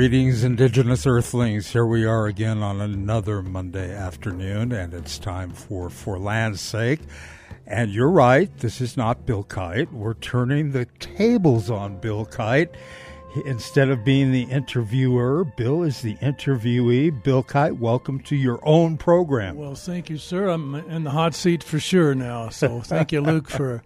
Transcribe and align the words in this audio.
Greetings, 0.00 0.44
Indigenous 0.44 1.06
Earthlings. 1.06 1.68
Here 1.68 1.84
we 1.84 2.06
are 2.06 2.24
again 2.24 2.62
on 2.62 2.80
another 2.80 3.42
Monday 3.42 3.94
afternoon, 3.94 4.72
and 4.72 4.94
it's 4.94 5.18
time 5.18 5.50
for 5.50 5.90
For 5.90 6.18
Land's 6.18 6.62
Sake. 6.62 7.00
And 7.66 7.90
you're 7.90 8.08
right, 8.08 8.50
this 8.60 8.80
is 8.80 8.96
not 8.96 9.26
Bill 9.26 9.42
Kite. 9.42 9.92
We're 9.92 10.14
turning 10.14 10.70
the 10.70 10.86
tables 11.00 11.70
on 11.70 12.00
Bill 12.00 12.24
Kite. 12.24 12.70
Instead 13.44 13.90
of 13.90 14.02
being 14.02 14.32
the 14.32 14.44
interviewer, 14.44 15.44
Bill 15.44 15.82
is 15.82 16.00
the 16.00 16.14
interviewee. 16.14 17.22
Bill 17.22 17.42
Kite, 17.42 17.76
welcome 17.76 18.20
to 18.20 18.36
your 18.36 18.58
own 18.62 18.96
program. 18.96 19.56
Well, 19.56 19.74
thank 19.74 20.08
you, 20.08 20.16
sir. 20.16 20.48
I'm 20.48 20.76
in 20.76 21.04
the 21.04 21.10
hot 21.10 21.34
seat 21.34 21.62
for 21.62 21.78
sure 21.78 22.14
now. 22.14 22.48
So 22.48 22.80
thank 22.80 23.12
you, 23.12 23.20
Luke, 23.20 23.50
for 23.50 23.82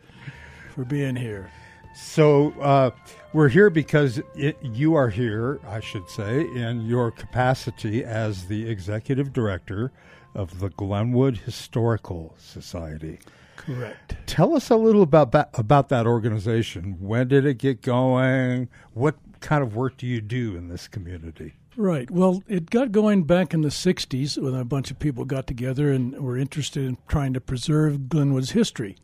for 0.76 0.84
being 0.84 1.16
here. 1.16 1.50
So 1.94 2.52
uh, 2.60 2.90
we're 3.32 3.48
here 3.48 3.70
because 3.70 4.20
it, 4.34 4.58
you 4.62 4.94
are 4.94 5.08
here, 5.08 5.60
I 5.66 5.80
should 5.80 6.08
say, 6.10 6.40
in 6.40 6.82
your 6.82 7.10
capacity 7.10 8.04
as 8.04 8.46
the 8.46 8.68
executive 8.68 9.32
director 9.32 9.92
of 10.34 10.58
the 10.58 10.70
Glenwood 10.70 11.38
Historical 11.38 12.34
Society. 12.36 13.20
Correct. 13.56 14.16
Tell 14.26 14.54
us 14.56 14.70
a 14.70 14.76
little 14.76 15.02
about 15.02 15.32
that, 15.32 15.50
about 15.54 15.88
that 15.88 16.06
organization. 16.06 16.96
When 17.00 17.28
did 17.28 17.46
it 17.46 17.58
get 17.58 17.80
going? 17.80 18.68
What 18.92 19.16
kind 19.40 19.62
of 19.62 19.76
work 19.76 19.96
do 19.96 20.06
you 20.06 20.20
do 20.20 20.56
in 20.56 20.68
this 20.68 20.88
community? 20.88 21.54
Right. 21.76 22.10
Well, 22.10 22.42
it 22.46 22.70
got 22.70 22.92
going 22.92 23.24
back 23.24 23.52
in 23.52 23.62
the 23.62 23.68
60s 23.68 24.38
when 24.38 24.54
a 24.54 24.64
bunch 24.64 24.90
of 24.90 24.98
people 24.98 25.24
got 25.24 25.46
together 25.46 25.90
and 25.90 26.20
were 26.20 26.36
interested 26.36 26.84
in 26.84 26.98
trying 27.08 27.32
to 27.34 27.40
preserve 27.40 28.08
Glenwood's 28.08 28.52
history. 28.52 28.96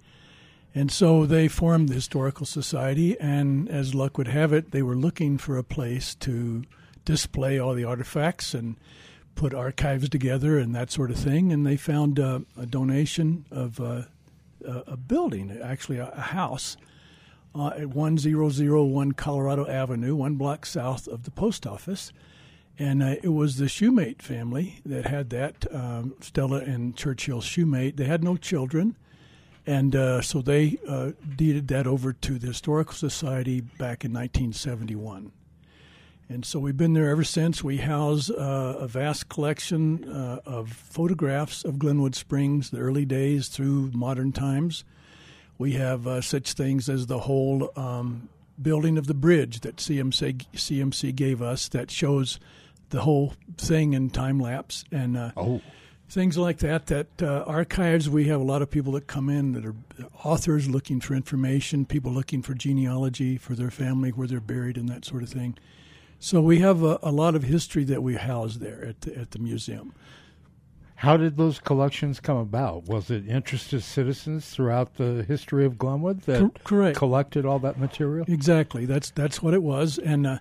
And 0.74 0.90
so 0.90 1.26
they 1.26 1.48
formed 1.48 1.88
the 1.88 1.94
Historical 1.94 2.46
Society, 2.46 3.18
and 3.18 3.68
as 3.68 3.94
luck 3.94 4.16
would 4.18 4.28
have 4.28 4.52
it, 4.52 4.70
they 4.70 4.82
were 4.82 4.96
looking 4.96 5.36
for 5.36 5.58
a 5.58 5.64
place 5.64 6.14
to 6.16 6.62
display 7.04 7.58
all 7.58 7.74
the 7.74 7.84
artifacts 7.84 8.54
and 8.54 8.76
put 9.34 9.52
archives 9.52 10.08
together 10.08 10.58
and 10.58 10.74
that 10.74 10.90
sort 10.90 11.10
of 11.10 11.16
thing. 11.16 11.52
And 11.52 11.66
they 11.66 11.76
found 11.76 12.20
uh, 12.20 12.40
a 12.56 12.66
donation 12.66 13.46
of 13.50 13.80
uh, 13.80 14.02
a 14.64 14.96
building, 14.96 15.58
actually 15.62 15.98
a, 15.98 16.10
house, 16.14 16.76
uh, 17.54 17.68
at 17.68 17.88
1001 17.88 19.12
Colorado 19.12 19.66
Avenue, 19.66 20.14
one 20.14 20.36
block 20.36 20.66
south 20.66 21.08
of 21.08 21.24
the 21.24 21.30
post 21.32 21.66
office. 21.66 22.12
And 22.78 23.02
uh, 23.02 23.16
it 23.22 23.30
was 23.30 23.56
the 23.56 23.66
Shoemate 23.66 24.22
family 24.22 24.80
that 24.86 25.06
had 25.06 25.30
that, 25.30 25.66
um, 25.74 26.14
Stella 26.20 26.58
and 26.58 26.96
Churchill 26.96 27.40
Shoemate. 27.40 27.96
They 27.96 28.04
had 28.04 28.22
no 28.22 28.36
children 28.36 28.96
and 29.66 29.94
uh, 29.94 30.22
so 30.22 30.40
they 30.40 30.78
uh, 30.88 31.12
deeded 31.36 31.68
that 31.68 31.86
over 31.86 32.12
to 32.12 32.38
the 32.38 32.48
Historical 32.48 32.94
Society 32.94 33.60
back 33.60 34.04
in 34.04 34.12
1971. 34.12 35.32
And 36.28 36.44
so 36.44 36.60
we've 36.60 36.76
been 36.76 36.92
there 36.92 37.08
ever 37.08 37.24
since. 37.24 37.64
We 37.64 37.78
house 37.78 38.30
uh, 38.30 38.76
a 38.78 38.86
vast 38.86 39.28
collection 39.28 40.08
uh, 40.08 40.38
of 40.46 40.72
photographs 40.72 41.64
of 41.64 41.78
Glenwood 41.78 42.14
Springs, 42.14 42.70
the 42.70 42.78
early 42.78 43.04
days 43.04 43.48
through 43.48 43.90
modern 43.92 44.30
times. 44.30 44.84
We 45.58 45.72
have 45.72 46.06
uh, 46.06 46.20
such 46.20 46.52
things 46.52 46.88
as 46.88 47.06
the 47.06 47.18
whole 47.18 47.72
um, 47.76 48.28
building 48.62 48.96
of 48.96 49.08
the 49.08 49.14
bridge 49.14 49.60
that 49.60 49.76
CMC, 49.76 50.46
CMC 50.54 51.14
gave 51.16 51.42
us 51.42 51.68
that 51.68 51.90
shows 51.90 52.38
the 52.90 53.00
whole 53.00 53.34
thing 53.56 53.92
in 53.92 54.08
time 54.08 54.38
lapse. 54.38 54.84
And 54.92 55.16
uh, 55.16 55.32
oh 55.36 55.60
things 56.10 56.36
like 56.36 56.58
that. 56.58 56.86
That 56.86 57.22
uh, 57.22 57.44
archives, 57.46 58.10
we 58.10 58.26
have 58.26 58.40
a 58.40 58.44
lot 58.44 58.62
of 58.62 58.70
people 58.70 58.92
that 58.92 59.06
come 59.06 59.28
in 59.28 59.52
that 59.52 59.64
are 59.64 59.76
authors 60.24 60.68
looking 60.68 61.00
for 61.00 61.14
information, 61.14 61.86
people 61.86 62.12
looking 62.12 62.42
for 62.42 62.54
genealogy 62.54 63.36
for 63.36 63.54
their 63.54 63.70
family, 63.70 64.10
where 64.10 64.26
they're 64.26 64.40
buried, 64.40 64.76
and 64.76 64.88
that 64.88 65.04
sort 65.04 65.22
of 65.22 65.28
thing. 65.28 65.56
So 66.18 66.40
we 66.42 66.58
have 66.58 66.82
a, 66.82 66.98
a 67.02 67.10
lot 67.10 67.34
of 67.34 67.44
history 67.44 67.84
that 67.84 68.02
we 68.02 68.16
house 68.16 68.56
there 68.56 68.84
at 68.84 69.00
the, 69.02 69.16
at 69.16 69.30
the 69.30 69.38
museum. 69.38 69.94
How 70.96 71.16
did 71.16 71.38
those 71.38 71.58
collections 71.58 72.20
come 72.20 72.36
about? 72.36 72.84
Was 72.84 73.10
it 73.10 73.26
interested 73.26 73.82
citizens 73.82 74.50
throughout 74.50 74.96
the 74.96 75.24
history 75.26 75.64
of 75.64 75.78
Glenwood 75.78 76.22
that 76.22 76.62
correct. 76.62 76.98
collected 76.98 77.46
all 77.46 77.58
that 77.60 77.78
material? 77.78 78.26
Exactly. 78.28 78.84
That's 78.84 79.10
that's 79.10 79.42
what 79.42 79.54
it 79.54 79.62
was, 79.62 79.98
and. 79.98 80.26
Uh, 80.26 80.38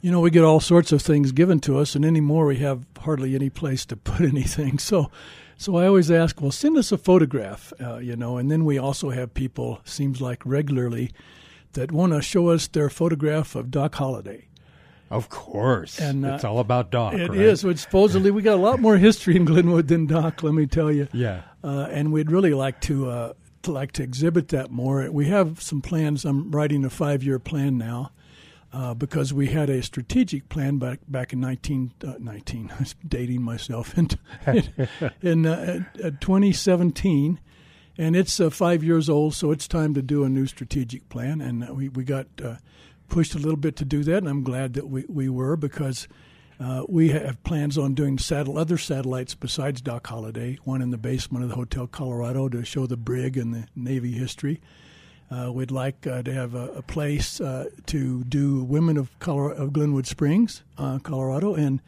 you 0.00 0.10
know, 0.10 0.20
we 0.20 0.30
get 0.30 0.44
all 0.44 0.60
sorts 0.60 0.92
of 0.92 1.02
things 1.02 1.32
given 1.32 1.60
to 1.60 1.78
us, 1.78 1.94
and 1.94 2.04
anymore 2.04 2.46
we 2.46 2.56
have 2.56 2.86
hardly 3.00 3.34
any 3.34 3.50
place 3.50 3.84
to 3.86 3.96
put 3.96 4.20
anything. 4.20 4.78
So, 4.78 5.10
so 5.56 5.76
I 5.76 5.86
always 5.86 6.10
ask, 6.10 6.40
well, 6.40 6.50
send 6.50 6.78
us 6.78 6.90
a 6.92 6.98
photograph, 6.98 7.72
uh, 7.80 7.98
you 7.98 8.16
know, 8.16 8.38
and 8.38 8.50
then 8.50 8.64
we 8.64 8.78
also 8.78 9.10
have 9.10 9.34
people, 9.34 9.80
seems 9.84 10.20
like 10.20 10.44
regularly, 10.46 11.12
that 11.74 11.92
want 11.92 12.12
to 12.12 12.22
show 12.22 12.48
us 12.48 12.66
their 12.66 12.88
photograph 12.88 13.54
of 13.54 13.70
Doc 13.70 13.94
Holliday. 13.94 14.46
Of 15.10 15.28
course, 15.28 15.98
and 15.98 16.24
uh, 16.24 16.34
it's 16.34 16.44
all 16.44 16.60
about 16.60 16.92
Doc. 16.92 17.14
It 17.14 17.30
right? 17.30 17.38
is. 17.38 17.64
Which 17.64 17.78
supposedly 17.78 18.30
we 18.30 18.42
got 18.42 18.54
a 18.54 18.62
lot 18.62 18.80
more 18.80 18.96
history 19.08 19.34
in 19.34 19.44
Glenwood 19.44 19.88
than 19.88 20.06
Doc. 20.06 20.44
Let 20.44 20.54
me 20.54 20.66
tell 20.66 20.90
you. 20.90 21.08
Yeah. 21.12 21.42
Uh, 21.64 21.88
and 21.90 22.12
we'd 22.12 22.30
really 22.30 22.54
like 22.54 22.80
to, 22.82 23.10
uh, 23.10 23.32
to 23.62 23.72
like 23.72 23.90
to 23.92 24.04
exhibit 24.04 24.48
that 24.48 24.70
more. 24.70 25.10
We 25.10 25.26
have 25.26 25.60
some 25.60 25.82
plans. 25.82 26.24
I'm 26.24 26.52
writing 26.52 26.84
a 26.84 26.90
five 26.90 27.24
year 27.24 27.40
plan 27.40 27.76
now 27.76 28.12
uh, 28.72 28.94
because 28.94 29.32
we 29.32 29.48
had 29.48 29.68
a 29.68 29.82
strategic 29.82 30.48
plan 30.48 30.78
back 30.78 31.00
back 31.08 31.32
in 31.32 31.40
19, 31.40 31.92
uh, 32.06 32.14
19 32.18 32.70
I 32.76 32.78
was 32.78 32.94
dating 33.06 33.42
myself 33.42 33.96
in 33.98 34.10
in 35.22 35.46
uh, 35.46 35.84
2017, 36.20 37.40
and 37.98 38.16
it's 38.16 38.38
uh, 38.38 38.50
five 38.50 38.84
years 38.84 39.08
old, 39.08 39.34
so 39.34 39.50
it's 39.50 39.66
time 39.66 39.94
to 39.94 40.02
do 40.02 40.24
a 40.24 40.28
new 40.28 40.46
strategic 40.46 41.08
plan, 41.08 41.40
and 41.40 41.68
uh, 41.68 41.74
we 41.74 41.88
we 41.88 42.04
got 42.04 42.26
uh, 42.42 42.56
pushed 43.08 43.34
a 43.34 43.38
little 43.38 43.56
bit 43.56 43.76
to 43.76 43.84
do 43.84 44.04
that, 44.04 44.18
and 44.18 44.28
I'm 44.28 44.44
glad 44.44 44.74
that 44.74 44.88
we 44.88 45.04
we 45.08 45.28
were 45.28 45.56
because. 45.56 46.08
we 46.88 47.08
have 47.08 47.42
plans 47.42 47.78
on 47.78 47.94
doing 47.94 48.18
saddle, 48.18 48.58
other 48.58 48.76
satellites 48.76 49.34
besides 49.34 49.80
Doc 49.80 50.06
Holliday. 50.06 50.58
One 50.64 50.82
in 50.82 50.90
the 50.90 50.98
basement 50.98 51.42
of 51.42 51.48
the 51.48 51.56
Hotel 51.56 51.86
Colorado 51.86 52.50
to 52.50 52.62
show 52.66 52.86
the 52.86 52.98
brig 52.98 53.38
and 53.38 53.54
the 53.54 53.66
Navy 53.74 54.12
history, 54.12 54.60
uh, 55.30 55.50
we'd 55.52 55.70
like 55.70 56.06
uh, 56.06 56.22
to 56.22 56.32
have 56.32 56.54
a, 56.54 56.68
a 56.72 56.82
place 56.82 57.40
uh, 57.40 57.66
to 57.86 58.24
do 58.24 58.64
Women 58.64 58.96
of, 58.96 59.16
Color 59.20 59.52
of 59.52 59.72
Glenwood 59.72 60.06
Springs, 60.06 60.62
uh, 60.76 60.98
Colorado, 60.98 61.54
and 61.54 61.80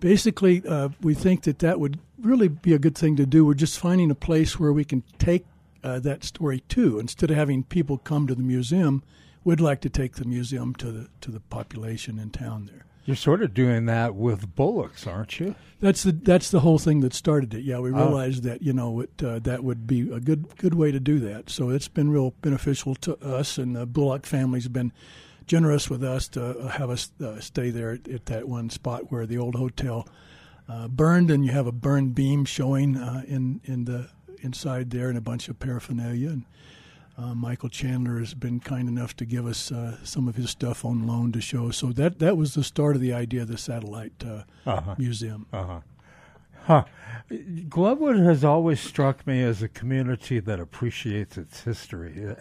basically 0.00 0.62
uh, 0.66 0.88
we 1.00 1.14
think 1.14 1.42
that 1.42 1.60
that 1.60 1.78
would 1.78 1.98
really 2.20 2.48
be 2.48 2.74
a 2.74 2.78
good 2.78 2.96
thing 2.96 3.16
to 3.16 3.26
do. 3.26 3.44
We're 3.44 3.54
just 3.54 3.78
finding 3.78 4.10
a 4.10 4.14
place 4.14 4.58
where 4.58 4.72
we 4.72 4.84
can 4.84 5.02
take 5.18 5.44
uh, 5.84 5.98
that 6.00 6.24
story 6.24 6.60
to. 6.68 6.98
Instead 6.98 7.30
of 7.30 7.36
having 7.36 7.62
people 7.62 7.98
come 7.98 8.26
to 8.26 8.34
the 8.34 8.42
museum, 8.42 9.02
we'd 9.44 9.60
like 9.60 9.80
to 9.82 9.88
take 9.88 10.14
the 10.14 10.24
museum 10.24 10.74
to 10.76 10.90
the 10.92 11.08
to 11.20 11.30
the 11.30 11.40
population 11.40 12.18
in 12.18 12.30
town 12.30 12.68
there. 12.70 12.84
You're 13.04 13.16
sort 13.16 13.42
of 13.42 13.54
doing 13.54 13.86
that 13.86 14.14
with 14.14 14.54
bullocks, 14.54 15.06
aren't 15.06 15.40
you? 15.40 15.54
That's 15.80 16.02
the 16.02 16.12
that's 16.12 16.50
the 16.50 16.60
whole 16.60 16.78
thing 16.78 17.00
that 17.00 17.14
started 17.14 17.54
it. 17.54 17.64
Yeah, 17.64 17.78
we 17.78 17.90
oh. 17.90 17.94
realized 17.94 18.42
that 18.42 18.62
you 18.62 18.72
know 18.72 19.00
it, 19.00 19.22
uh, 19.22 19.38
that 19.40 19.64
would 19.64 19.86
be 19.86 20.10
a 20.12 20.20
good 20.20 20.56
good 20.58 20.74
way 20.74 20.92
to 20.92 21.00
do 21.00 21.18
that. 21.20 21.48
So 21.48 21.70
it's 21.70 21.88
been 21.88 22.10
real 22.10 22.34
beneficial 22.42 22.94
to 22.96 23.16
us, 23.24 23.56
and 23.56 23.74
the 23.74 23.86
Bullock 23.86 24.26
family's 24.26 24.68
been 24.68 24.92
generous 25.46 25.88
with 25.88 26.04
us 26.04 26.28
to 26.28 26.58
uh, 26.58 26.68
have 26.68 26.90
us 26.90 27.10
uh, 27.20 27.40
stay 27.40 27.70
there 27.70 27.92
at, 27.92 28.06
at, 28.08 28.26
that 28.26 28.46
one 28.46 28.70
spot 28.70 29.10
where 29.10 29.26
the 29.26 29.38
old 29.38 29.56
hotel 29.56 30.06
uh, 30.68 30.86
burned, 30.86 31.30
and 31.30 31.44
you 31.44 31.50
have 31.50 31.66
a 31.66 31.72
burned 31.72 32.14
beam 32.14 32.44
showing 32.44 32.96
uh, 32.96 33.22
in 33.26 33.60
in 33.64 33.86
the 33.86 34.10
inside 34.42 34.90
there, 34.90 35.08
and 35.08 35.16
a 35.16 35.22
bunch 35.22 35.48
of 35.48 35.58
paraphernalia. 35.58 36.28
And 36.28 36.44
uh, 37.20 37.34
Michael 37.34 37.68
Chandler 37.68 38.18
has 38.18 38.34
been 38.34 38.60
kind 38.60 38.88
enough 38.88 39.14
to 39.16 39.24
give 39.24 39.46
us 39.46 39.70
uh, 39.70 39.98
some 40.02 40.26
of 40.28 40.36
his 40.36 40.50
stuff 40.50 40.84
on 40.84 41.06
loan 41.06 41.32
to 41.32 41.40
show. 41.40 41.70
So 41.70 41.92
that 41.92 42.18
that 42.20 42.36
was 42.36 42.54
the 42.54 42.64
start 42.64 42.96
of 42.96 43.02
the 43.02 43.12
idea 43.12 43.42
of 43.42 43.48
the 43.48 43.58
satellite 43.58 44.24
uh, 44.24 44.44
uh-huh. 44.66 44.94
museum. 44.98 45.46
Uh-huh. 45.52 45.80
Huh. 46.64 46.84
Glenwood 47.68 48.16
has 48.16 48.44
always 48.44 48.80
struck 48.80 49.26
me 49.26 49.42
as 49.42 49.62
a 49.62 49.68
community 49.68 50.40
that 50.40 50.60
appreciates 50.60 51.36
its 51.36 51.62
history. 51.62 52.36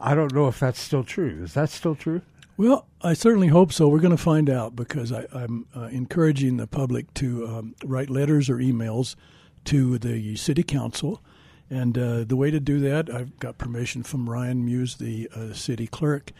I 0.00 0.14
don't 0.14 0.32
know 0.32 0.48
if 0.48 0.60
that's 0.60 0.80
still 0.80 1.04
true. 1.04 1.40
Is 1.42 1.54
that 1.54 1.70
still 1.70 1.94
true? 1.94 2.22
Well, 2.56 2.86
I 3.02 3.14
certainly 3.14 3.48
hope 3.48 3.72
so. 3.72 3.88
We're 3.88 4.00
going 4.00 4.16
to 4.16 4.22
find 4.22 4.48
out 4.48 4.76
because 4.76 5.12
I, 5.12 5.26
am 5.34 5.66
uh, 5.74 5.84
encouraging 5.84 6.56
the 6.56 6.66
public 6.66 7.12
to 7.14 7.46
um, 7.46 7.74
write 7.84 8.10
letters 8.10 8.48
or 8.48 8.56
emails 8.56 9.16
to 9.64 9.98
the 9.98 10.36
city 10.36 10.62
council 10.62 11.22
and 11.70 11.96
uh, 11.96 12.24
the 12.24 12.36
way 12.36 12.50
to 12.50 12.58
do 12.58 12.80
that, 12.80 13.08
I've 13.08 13.38
got 13.38 13.56
permission 13.56 14.02
from 14.02 14.28
Ryan 14.28 14.64
Muse, 14.64 14.96
the 14.96 15.30
uh, 15.34 15.52
city 15.52 15.86
clerk, 15.86 16.32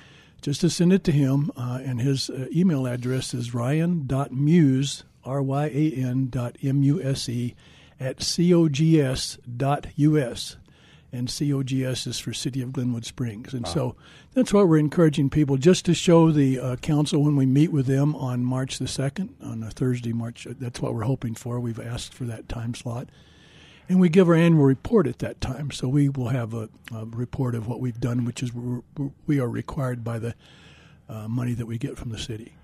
just 0.43 0.61
to 0.63 0.71
send 0.71 0.93
it 0.93 1.05
to 1.05 1.13
him. 1.13 1.53
Uh, 1.57 1.79
and 1.85 2.01
his 2.01 2.29
uh, 2.29 2.47
email 2.53 2.85
address 2.87 3.33
is 3.33 3.55
ryan.muse, 3.55 5.05
R 5.25 5.41
Y 5.41 5.67
A 5.67 5.93
N 5.93 6.29
dot 6.31 6.57
M 6.63 6.83
U 6.83 7.01
S 7.01 7.29
E, 7.29 7.55
at 8.01 8.19
cogs 8.19 9.39
dot 9.57 9.87
us. 9.97 10.57
And 11.13 11.27
COGS 11.27 12.07
is 12.07 12.21
for 12.21 12.33
City 12.33 12.63
of 12.63 12.73
Glenwood 12.73 13.05
Springs. 13.05 13.53
And 13.53 13.67
so 13.67 13.97
that's 14.33 14.53
why 14.53 14.63
we're 14.63 14.79
encouraging 14.79 15.29
people 15.29 15.57
just 15.57 15.85
to 15.87 15.95
show 15.95 16.31
the 16.31 16.61
uh, 16.61 16.77
council 16.77 17.25
when 17.25 17.35
we 17.35 17.47
meet 17.47 17.73
with 17.73 17.87
them 17.87 18.15
on 18.15 18.45
March 18.45 18.79
the 18.79 18.85
2nd, 18.85 19.31
on 19.43 19.65
a 19.65 19.71
Thursday, 19.73 20.13
March. 20.13 20.47
That's 20.49 20.81
what 20.81 20.95
we're 20.95 21.03
hoping 21.03 21.35
for. 21.35 21.59
We've 21.59 21.81
asked 21.81 22.15
for 22.15 22.27
that 22.27 22.49
time 22.49 22.75
slot 22.77 23.09
and 23.91 23.99
we 23.99 24.09
give 24.09 24.29
our 24.29 24.37
annual 24.37 24.65
report 24.65 25.09
at 25.09 25.19
that 25.19 25.41
time. 25.41 25.73
So 25.73 25.89
we 25.89 26.09
will 26.09 26.29
have 26.29 26.55
a, 26.55 26.69
a 26.95 27.05
report 27.07 27.57
of 27.57 27.67
what 27.67 27.81
we've 27.81 27.99
done, 27.99 28.25
which 28.25 28.41
is 28.41 28.55
we're, 28.55 28.83
we 29.27 29.41
are 29.41 29.49
required 29.49 30.05
by 30.05 30.21
the 30.21 30.35
uh, 31.09 31.27
money 31.27 31.55
that 31.55 31.67
we 31.67 31.77
get 31.77 31.99
from 31.99 32.11
the 32.11 32.19
city. 32.19 32.55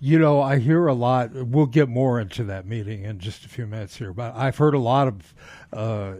You 0.00 0.18
know, 0.18 0.42
I 0.42 0.58
hear 0.58 0.88
a 0.88 0.92
lot. 0.92 1.32
We'll 1.32 1.66
get 1.66 1.88
more 1.88 2.20
into 2.20 2.42
that 2.44 2.66
meeting 2.66 3.04
in 3.04 3.20
just 3.20 3.46
a 3.46 3.48
few 3.48 3.66
minutes 3.68 3.96
here, 3.96 4.12
but 4.12 4.34
I've 4.34 4.56
heard 4.56 4.74
a 4.74 4.80
lot 4.80 5.06
of 5.06 5.34
uh, 5.72 6.14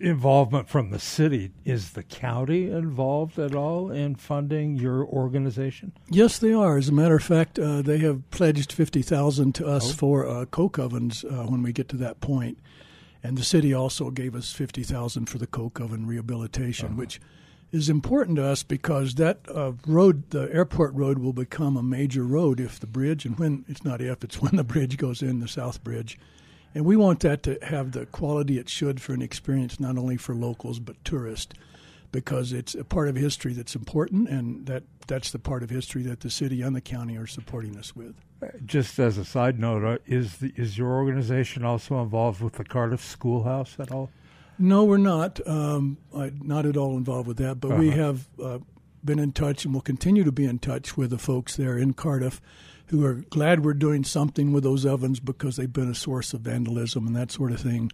involvement 0.00 0.70
from 0.70 0.88
the 0.88 0.98
city. 0.98 1.50
Is 1.66 1.90
the 1.90 2.02
county 2.02 2.70
involved 2.70 3.38
at 3.38 3.54
all 3.54 3.90
in 3.90 4.14
funding 4.14 4.76
your 4.76 5.04
organization? 5.04 5.92
Yes, 6.08 6.38
they 6.38 6.54
are. 6.54 6.78
As 6.78 6.88
a 6.88 6.92
matter 6.92 7.16
of 7.16 7.22
fact, 7.22 7.58
uh, 7.58 7.82
they 7.82 7.98
have 7.98 8.28
pledged 8.30 8.72
fifty 8.72 9.02
thousand 9.02 9.54
to 9.56 9.66
us 9.66 9.90
oh. 9.90 9.94
for 9.94 10.26
uh, 10.26 10.46
coke 10.46 10.78
ovens 10.78 11.22
uh, 11.22 11.44
when 11.44 11.62
we 11.62 11.72
get 11.72 11.90
to 11.90 11.96
that 11.98 12.22
point, 12.22 12.58
and 13.22 13.36
the 13.36 13.44
city 13.44 13.72
also 13.74 14.10
gave 14.10 14.34
us 14.34 14.52
fifty 14.52 14.82
thousand 14.82 15.26
for 15.26 15.38
the 15.38 15.46
coke 15.46 15.80
oven 15.80 16.06
rehabilitation, 16.06 16.88
uh-huh. 16.88 16.96
which 16.96 17.20
is 17.72 17.88
important 17.88 18.36
to 18.36 18.44
us 18.44 18.62
because 18.62 19.14
that 19.14 19.38
uh, 19.54 19.72
road, 19.86 20.30
the 20.30 20.52
airport 20.52 20.92
road, 20.94 21.18
will 21.18 21.32
become 21.32 21.76
a 21.76 21.82
major 21.82 22.24
road 22.24 22.58
if 22.58 22.80
the 22.80 22.86
bridge, 22.86 23.24
and 23.24 23.38
when 23.38 23.64
it's 23.68 23.84
not 23.84 24.00
if, 24.00 24.24
it's 24.24 24.40
when 24.42 24.56
the 24.56 24.64
bridge 24.64 24.96
goes 24.96 25.22
in, 25.22 25.40
the 25.40 25.48
South 25.48 25.82
Bridge, 25.84 26.18
and 26.74 26.84
we 26.84 26.96
want 26.96 27.20
that 27.20 27.42
to 27.44 27.58
have 27.62 27.92
the 27.92 28.06
quality 28.06 28.58
it 28.58 28.68
should 28.68 29.00
for 29.00 29.12
an 29.12 29.22
experience 29.22 29.80
not 29.80 29.98
only 29.98 30.16
for 30.16 30.34
locals 30.34 30.78
but 30.78 31.02
tourists, 31.04 31.54
because 32.12 32.52
it's 32.52 32.74
a 32.74 32.84
part 32.84 33.08
of 33.08 33.16
history 33.16 33.52
that's 33.52 33.74
important, 33.74 34.28
and 34.28 34.66
that 34.66 34.84
that's 35.06 35.30
the 35.30 35.38
part 35.38 35.62
of 35.62 35.70
history 35.70 36.02
that 36.02 36.20
the 36.20 36.30
city 36.30 36.62
and 36.62 36.74
the 36.74 36.80
county 36.80 37.16
are 37.16 37.26
supporting 37.26 37.76
us 37.76 37.94
with. 37.94 38.14
Just 38.64 38.98
as 38.98 39.18
a 39.18 39.24
side 39.24 39.58
note, 39.58 40.02
is 40.06 40.38
the, 40.38 40.52
is 40.56 40.78
your 40.78 40.92
organization 40.92 41.64
also 41.64 42.00
involved 42.02 42.40
with 42.40 42.54
the 42.54 42.64
Cardiff 42.64 43.04
Schoolhouse 43.04 43.76
at 43.78 43.92
all? 43.92 44.10
No, 44.58 44.84
we're 44.84 44.98
not. 44.98 45.46
Um, 45.46 45.98
not 46.12 46.66
at 46.66 46.76
all 46.76 46.96
involved 46.96 47.26
with 47.26 47.38
that, 47.38 47.60
but 47.60 47.72
uh-huh. 47.72 47.80
we 47.80 47.90
have 47.90 48.28
uh, 48.42 48.58
been 49.04 49.18
in 49.18 49.32
touch 49.32 49.64
and 49.64 49.74
will 49.74 49.80
continue 49.80 50.24
to 50.24 50.32
be 50.32 50.44
in 50.44 50.58
touch 50.58 50.96
with 50.96 51.10
the 51.10 51.18
folks 51.18 51.56
there 51.56 51.76
in 51.78 51.94
Cardiff 51.94 52.40
who 52.90 53.04
are 53.06 53.14
glad 53.30 53.64
we're 53.64 53.72
doing 53.72 54.02
something 54.02 54.52
with 54.52 54.64
those 54.64 54.84
ovens 54.84 55.20
because 55.20 55.56
they've 55.56 55.72
been 55.72 55.90
a 55.90 55.94
source 55.94 56.34
of 56.34 56.40
vandalism 56.40 57.06
and 57.06 57.14
that 57.14 57.30
sort 57.30 57.52
of 57.52 57.60
thing. 57.60 57.90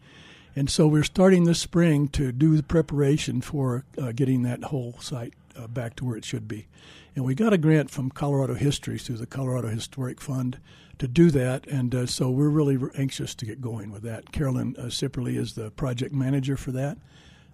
And 0.56 0.70
so 0.70 0.88
we're 0.88 1.04
starting 1.04 1.44
this 1.44 1.60
spring 1.60 2.08
to 2.08 2.32
do 2.32 2.56
the 2.56 2.62
preparation 2.62 3.42
for 3.42 3.84
uh, 3.98 4.12
getting 4.12 4.42
that 4.42 4.64
whole 4.64 4.94
site 4.98 5.34
uh, 5.54 5.66
back 5.66 5.94
to 5.96 6.04
where 6.06 6.16
it 6.16 6.24
should 6.24 6.48
be. 6.48 6.66
And 7.14 7.24
we 7.24 7.34
got 7.34 7.52
a 7.52 7.58
grant 7.58 7.90
from 7.90 8.10
Colorado 8.10 8.54
History 8.54 8.98
through 8.98 9.18
the 9.18 9.26
Colorado 9.26 9.68
Historic 9.68 10.20
Fund 10.20 10.58
to 10.98 11.06
do 11.06 11.30
that. 11.30 11.66
And 11.66 11.94
uh, 11.94 12.06
so 12.06 12.30
we're 12.30 12.48
really 12.48 12.78
anxious 12.96 13.34
to 13.34 13.44
get 13.44 13.60
going 13.60 13.92
with 13.92 14.02
that. 14.02 14.32
Carolyn 14.32 14.74
uh, 14.78 14.84
Sipperly 14.84 15.36
is 15.36 15.54
the 15.54 15.70
project 15.70 16.14
manager 16.14 16.56
for 16.56 16.72
that 16.72 16.96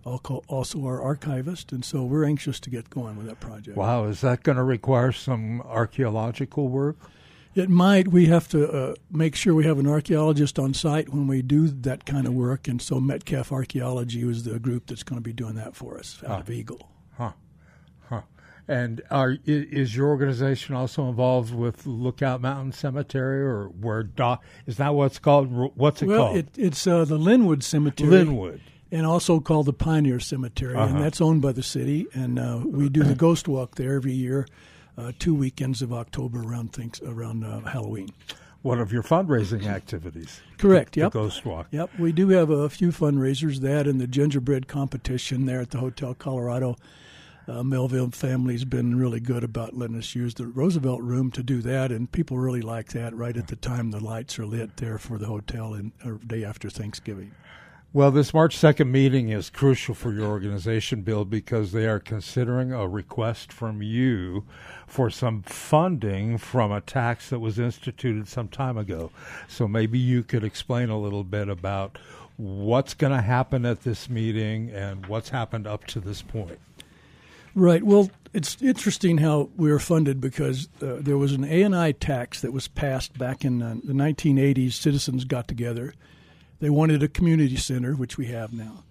also 0.05 0.85
our 0.85 1.01
archivist, 1.01 1.73
and 1.73 1.85
so 1.85 2.03
we're 2.03 2.25
anxious 2.25 2.59
to 2.61 2.71
get 2.71 2.91
going 2.91 3.17
with 3.17 3.27
that 3.27 3.41
project. 3.41 3.77
Wow, 3.77 4.05
is 4.07 4.21
that 4.23 4.43
going 4.43 4.57
to 4.57 4.65
require 4.65 5.13
some 5.13 5.61
archaeological 5.63 6.69
work? 6.69 6.97
It 7.55 7.69
might. 7.69 8.09
We 8.09 8.27
have 8.27 8.49
to 8.49 8.71
uh, 8.71 8.95
make 9.11 9.37
sure 9.37 9.55
we 9.55 9.67
have 9.67 9.79
an 9.79 9.87
archaeologist 9.87 10.59
on 10.59 10.73
site 10.73 11.11
when 11.11 11.27
we 11.27 11.43
do 11.43 11.69
that 11.69 12.07
kind 12.07 12.27
of 12.27 12.33
work, 12.33 12.67
and 12.67 12.81
so 12.81 12.99
Metcalf 12.99 13.53
Archaeology 13.53 14.27
is 14.29 14.45
the 14.45 14.59
group 14.59 14.87
that's 14.87 15.03
going 15.03 15.19
to 15.19 15.23
be 15.23 15.35
doing 15.35 15.55
that 15.57 15.77
for 15.77 15.99
us 15.99 16.23
out 16.25 16.31
huh. 16.31 16.37
of 16.39 16.51
Eagle. 16.51 16.89
Huh. 17.19 17.33
Huh. 18.09 18.23
And 18.67 19.03
are, 19.11 19.37
is 19.45 19.95
your 19.95 20.09
organization 20.09 20.75
also 20.75 21.09
involved 21.09 21.55
with 21.55 21.87
Lookout 21.87 22.41
Mountain 22.41 22.73
Cemetery, 22.73 23.43
or 23.43 23.67
where 23.69 24.03
do, 24.03 24.37
is 24.67 24.79
that 24.79 24.95
what's 24.95 25.19
called? 25.19 25.49
What's 25.77 26.01
it 26.01 26.07
well, 26.07 26.29
called? 26.29 26.37
It, 26.37 26.49
it's 26.57 26.87
uh, 26.87 27.05
the 27.05 27.19
Linwood 27.19 27.63
Cemetery. 27.63 28.11
Linwood 28.11 28.61
and 28.91 29.07
also 29.07 29.41
called 29.41 29.65
the 29.65 29.73
Pioneer 29.73 30.21
Cemetery, 30.21 30.75
uh-huh. 30.75 30.95
and 30.95 31.03
that's 31.03 31.21
owned 31.21 31.41
by 31.41 31.53
the 31.53 31.63
city. 31.63 32.07
And 32.13 32.39
uh, 32.39 32.61
we 32.65 32.91
do 32.91 33.03
the 33.03 33.15
ghost 33.27 33.49
walk 33.49 33.75
there 33.77 33.95
every 33.95 34.13
year 34.13 34.47
two 35.19 35.35
weekends 35.35 35.83
of 35.83 35.93
October 35.93 36.43
around 36.43 36.73
things 36.73 37.01
around 37.03 37.45
uh, 37.45 37.61
Halloween. 37.61 38.11
One 38.63 38.79
of 38.79 38.93
your 38.93 39.03
fundraising 39.03 39.67
activities. 39.67 40.41
Correct. 40.57 40.95
The, 40.95 41.01
yep. 41.01 41.13
The 41.13 41.19
Ghost 41.19 41.45
Walk. 41.45 41.67
Yep. 41.73 41.99
We 41.99 42.13
do 42.13 42.29
have 42.29 42.49
a 42.51 42.71
few 42.71 42.91
fundraisers. 42.93 43.61
That 43.61 43.89
and 43.89 44.01
the 44.01 44.07
gingerbread 44.07 44.69
competition 44.69 45.47
there 45.47 45.61
at 45.61 45.71
the 45.71 45.79
Hotel 45.79 46.15
Colorado. 46.15 46.77
Uh, 47.49 47.65
Melville 47.65 48.11
family's 48.11 48.65
been 48.65 48.97
really 48.97 49.19
good 49.19 49.43
about 49.43 49.77
letting 49.77 49.99
us 49.99 50.15
use 50.15 50.35
the 50.35 50.47
Roosevelt 50.47 51.03
Room 51.03 51.33
to 51.33 51.43
do 51.43 51.61
that, 51.63 51.91
and 51.91 52.11
people 52.13 52.39
really 52.39 52.63
like 52.63 52.93
that. 52.93 53.17
Right 53.17 53.37
at 53.37 53.49
the 53.49 53.57
time 53.57 53.91
the 53.91 53.99
lights 53.99 54.39
are 54.39 54.47
lit 54.47 54.77
there 54.77 54.97
for 54.97 55.19
the 55.19 55.27
hotel, 55.27 55.75
and 55.75 55.91
day 56.27 56.45
after 56.45 56.71
Thanksgiving. 56.71 57.33
Well, 57.95 58.11
this 58.11 58.33
March 58.33 58.57
2nd 58.57 58.89
meeting 58.89 59.29
is 59.29 59.51
crucial 59.51 59.95
for 59.95 60.15
your 60.15 60.25
organization, 60.25 61.03
Bill, 61.03 61.27
because 61.27 61.73
they 61.73 61.87
are 61.87 61.99
considering 61.99 62.73
a 62.73 62.89
request 62.89 63.53
from 63.53 63.83
you 63.83 64.47
for 64.87 65.11
some 65.11 65.43
funding 65.43 66.39
from 66.39 66.73
a 66.73 66.81
tax 66.81 67.29
that 67.29 67.41
was 67.41 67.59
instituted 67.59 68.29
some 68.29 68.49
time 68.49 68.79
ago. 68.79 69.11
So 69.47 69.69
maybe 69.69 69.99
you 69.99 70.23
could 70.23 70.43
explain 70.43 70.89
a 70.89 70.99
little 70.99 71.23
bit 71.23 71.51
about 71.51 71.99
what's 72.39 72.95
going 72.95 73.13
to 73.13 73.21
happen 73.21 73.67
at 73.67 73.83
this 73.83 74.09
meeting 74.09 74.71
and 74.71 75.05
what's 75.05 75.29
happened 75.29 75.67
up 75.67 75.85
to 75.89 76.01
this 76.01 76.23
point. 76.23 76.59
Right. 77.55 77.83
Well, 77.83 78.11
it's 78.33 78.57
interesting 78.63 79.19
how 79.19 79.51
we 79.59 79.71
are 79.71 79.79
funded 79.79 80.19
because 80.19 80.67
uh, 80.81 80.97
there 80.99 81.19
was 81.19 81.33
an 81.33 81.45
A&I 81.45 81.93
tax 81.93 82.41
that 82.41 82.55
was 82.55 82.69
passed 82.69 83.19
back 83.19 83.45
in 83.45 83.61
uh, 83.61 83.77
the 83.85 83.93
1980s. 83.93 84.73
Citizens 84.73 85.27
got 85.27 85.47
together– 85.47 85.93
they 86.63 86.71
wanted 86.71 87.03
a 87.03 87.09
community 87.09 87.57
center, 87.57 87.93
which 87.93 88.17
we 88.17 88.27
have 88.27 88.53
now. 88.53 88.85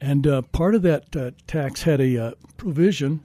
And 0.00 0.26
uh, 0.26 0.40
part 0.40 0.74
of 0.74 0.80
that 0.80 1.14
uh, 1.14 1.32
tax 1.46 1.82
had 1.82 2.00
a 2.00 2.16
uh, 2.16 2.30
provision 2.56 3.22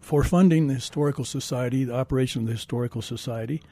for 0.00 0.22
funding 0.22 0.66
the 0.66 0.74
Historical 0.74 1.24
Society, 1.24 1.84
the 1.84 1.94
operation 1.94 2.42
of 2.42 2.48
the 2.48 2.52
Historical 2.52 3.00
Society. 3.00 3.62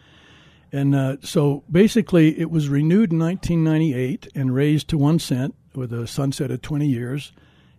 And 0.73 0.95
uh, 0.95 1.19
so 1.21 1.63
basically, 1.71 2.41
it 2.41 2.51
was 2.51 2.71
renewed 2.71 3.13
in 3.13 3.19
1998 3.19 4.29
and 4.35 4.55
raised 4.55 4.89
to 4.89 4.97
one 4.97 5.19
cent 5.19 5.55
with 5.75 5.93
a 5.93 6.07
sunset 6.07 6.51
of 6.51 6.63
20 6.63 6.87
years. 6.87 7.33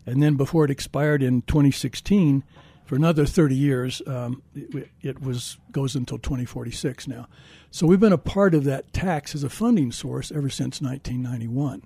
And 0.06 0.22
then 0.22 0.36
before 0.36 0.66
it 0.66 0.72
expired 0.72 1.24
in 1.24 1.42
2016, 1.42 2.44
for 2.92 2.98
another 2.98 3.26
30 3.26 3.56
years, 3.56 4.02
um, 4.06 4.44
it, 4.54 4.90
it 5.02 5.22
was 5.22 5.58
goes 5.72 5.96
until 5.96 6.18
2046 6.18 7.08
now. 7.08 7.26
So 7.70 7.88
we've 7.88 8.02
been 8.02 8.12
a 8.12 8.18
part 8.18 8.54
of 8.54 8.66
that 8.66 8.92
tax 8.92 9.34
as 9.34 9.46
a 9.46 9.50
funding 9.50 9.94
source 9.94 10.30
ever 10.30 10.50
since 10.50 10.82
1991, 10.82 11.84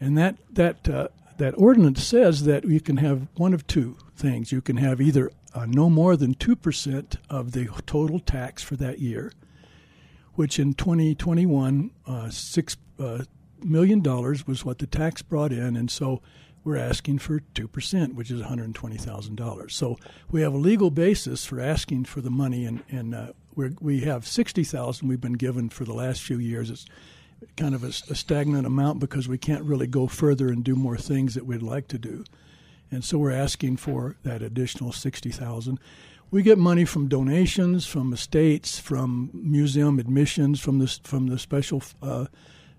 and 0.00 0.16
that 0.16 0.36
that 0.52 0.88
uh, 0.88 1.08
that 1.38 1.54
ordinance 1.58 2.04
says 2.04 2.44
that 2.44 2.64
you 2.64 2.80
can 2.80 2.98
have 2.98 3.26
one 3.34 3.52
of 3.52 3.66
two 3.66 3.96
things. 4.14 4.52
You 4.52 4.60
can 4.60 4.76
have 4.76 5.00
either 5.00 5.32
uh, 5.56 5.66
no 5.66 5.90
more 5.90 6.16
than 6.16 6.34
two 6.34 6.54
percent 6.54 7.16
of 7.28 7.50
the 7.50 7.66
total 7.84 8.20
tax 8.20 8.62
for 8.62 8.76
that 8.76 9.00
year, 9.00 9.32
which 10.34 10.60
in 10.60 10.74
2021 10.74 11.90
uh, 12.06 12.30
six 12.30 12.76
uh, 13.00 13.24
million 13.60 14.00
dollars 14.00 14.46
was 14.46 14.64
what 14.64 14.78
the 14.78 14.86
tax 14.86 15.20
brought 15.20 15.50
in, 15.50 15.74
and 15.74 15.90
so 15.90 16.22
we're 16.64 16.76
asking 16.76 17.18
for 17.18 17.40
2%, 17.40 18.14
which 18.14 18.30
is 18.30 18.40
$120,000. 18.40 19.70
So 19.70 19.98
we 20.30 20.42
have 20.42 20.54
a 20.54 20.58
legal 20.58 20.90
basis 20.90 21.44
for 21.44 21.60
asking 21.60 22.04
for 22.04 22.20
the 22.20 22.30
money, 22.30 22.64
and, 22.64 22.82
and 22.88 23.14
uh, 23.14 23.32
we 23.54 24.00
have 24.00 24.26
60000 24.26 25.08
we've 25.08 25.20
been 25.20 25.32
given 25.34 25.68
for 25.68 25.84
the 25.84 25.94
last 25.94 26.22
few 26.22 26.38
years. 26.38 26.70
It's 26.70 26.86
kind 27.56 27.74
of 27.74 27.82
a, 27.82 27.88
a, 27.88 28.14
stagnant 28.14 28.66
amount 28.66 29.00
because 29.00 29.28
we 29.28 29.38
can't 29.38 29.64
really 29.64 29.88
go 29.88 30.06
further 30.06 30.48
and 30.48 30.62
do 30.62 30.76
more 30.76 30.96
things 30.96 31.34
that 31.34 31.44
we'd 31.44 31.62
like 31.62 31.88
to 31.88 31.98
do. 31.98 32.24
And 32.90 33.04
so 33.04 33.18
we're 33.18 33.32
asking 33.32 33.78
for 33.78 34.16
that 34.22 34.42
additional 34.42 34.92
60000 34.92 35.80
we 36.32 36.42
get 36.42 36.56
money 36.56 36.86
from 36.86 37.08
donations, 37.08 37.86
from 37.86 38.12
estates, 38.12 38.78
from 38.78 39.30
museum 39.34 39.98
admissions, 39.98 40.60
from 40.60 40.78
the 40.78 40.98
from 41.04 41.26
the 41.28 41.38
special 41.38 41.82
uh, 42.02 42.24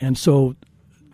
And 0.00 0.18
so, 0.18 0.56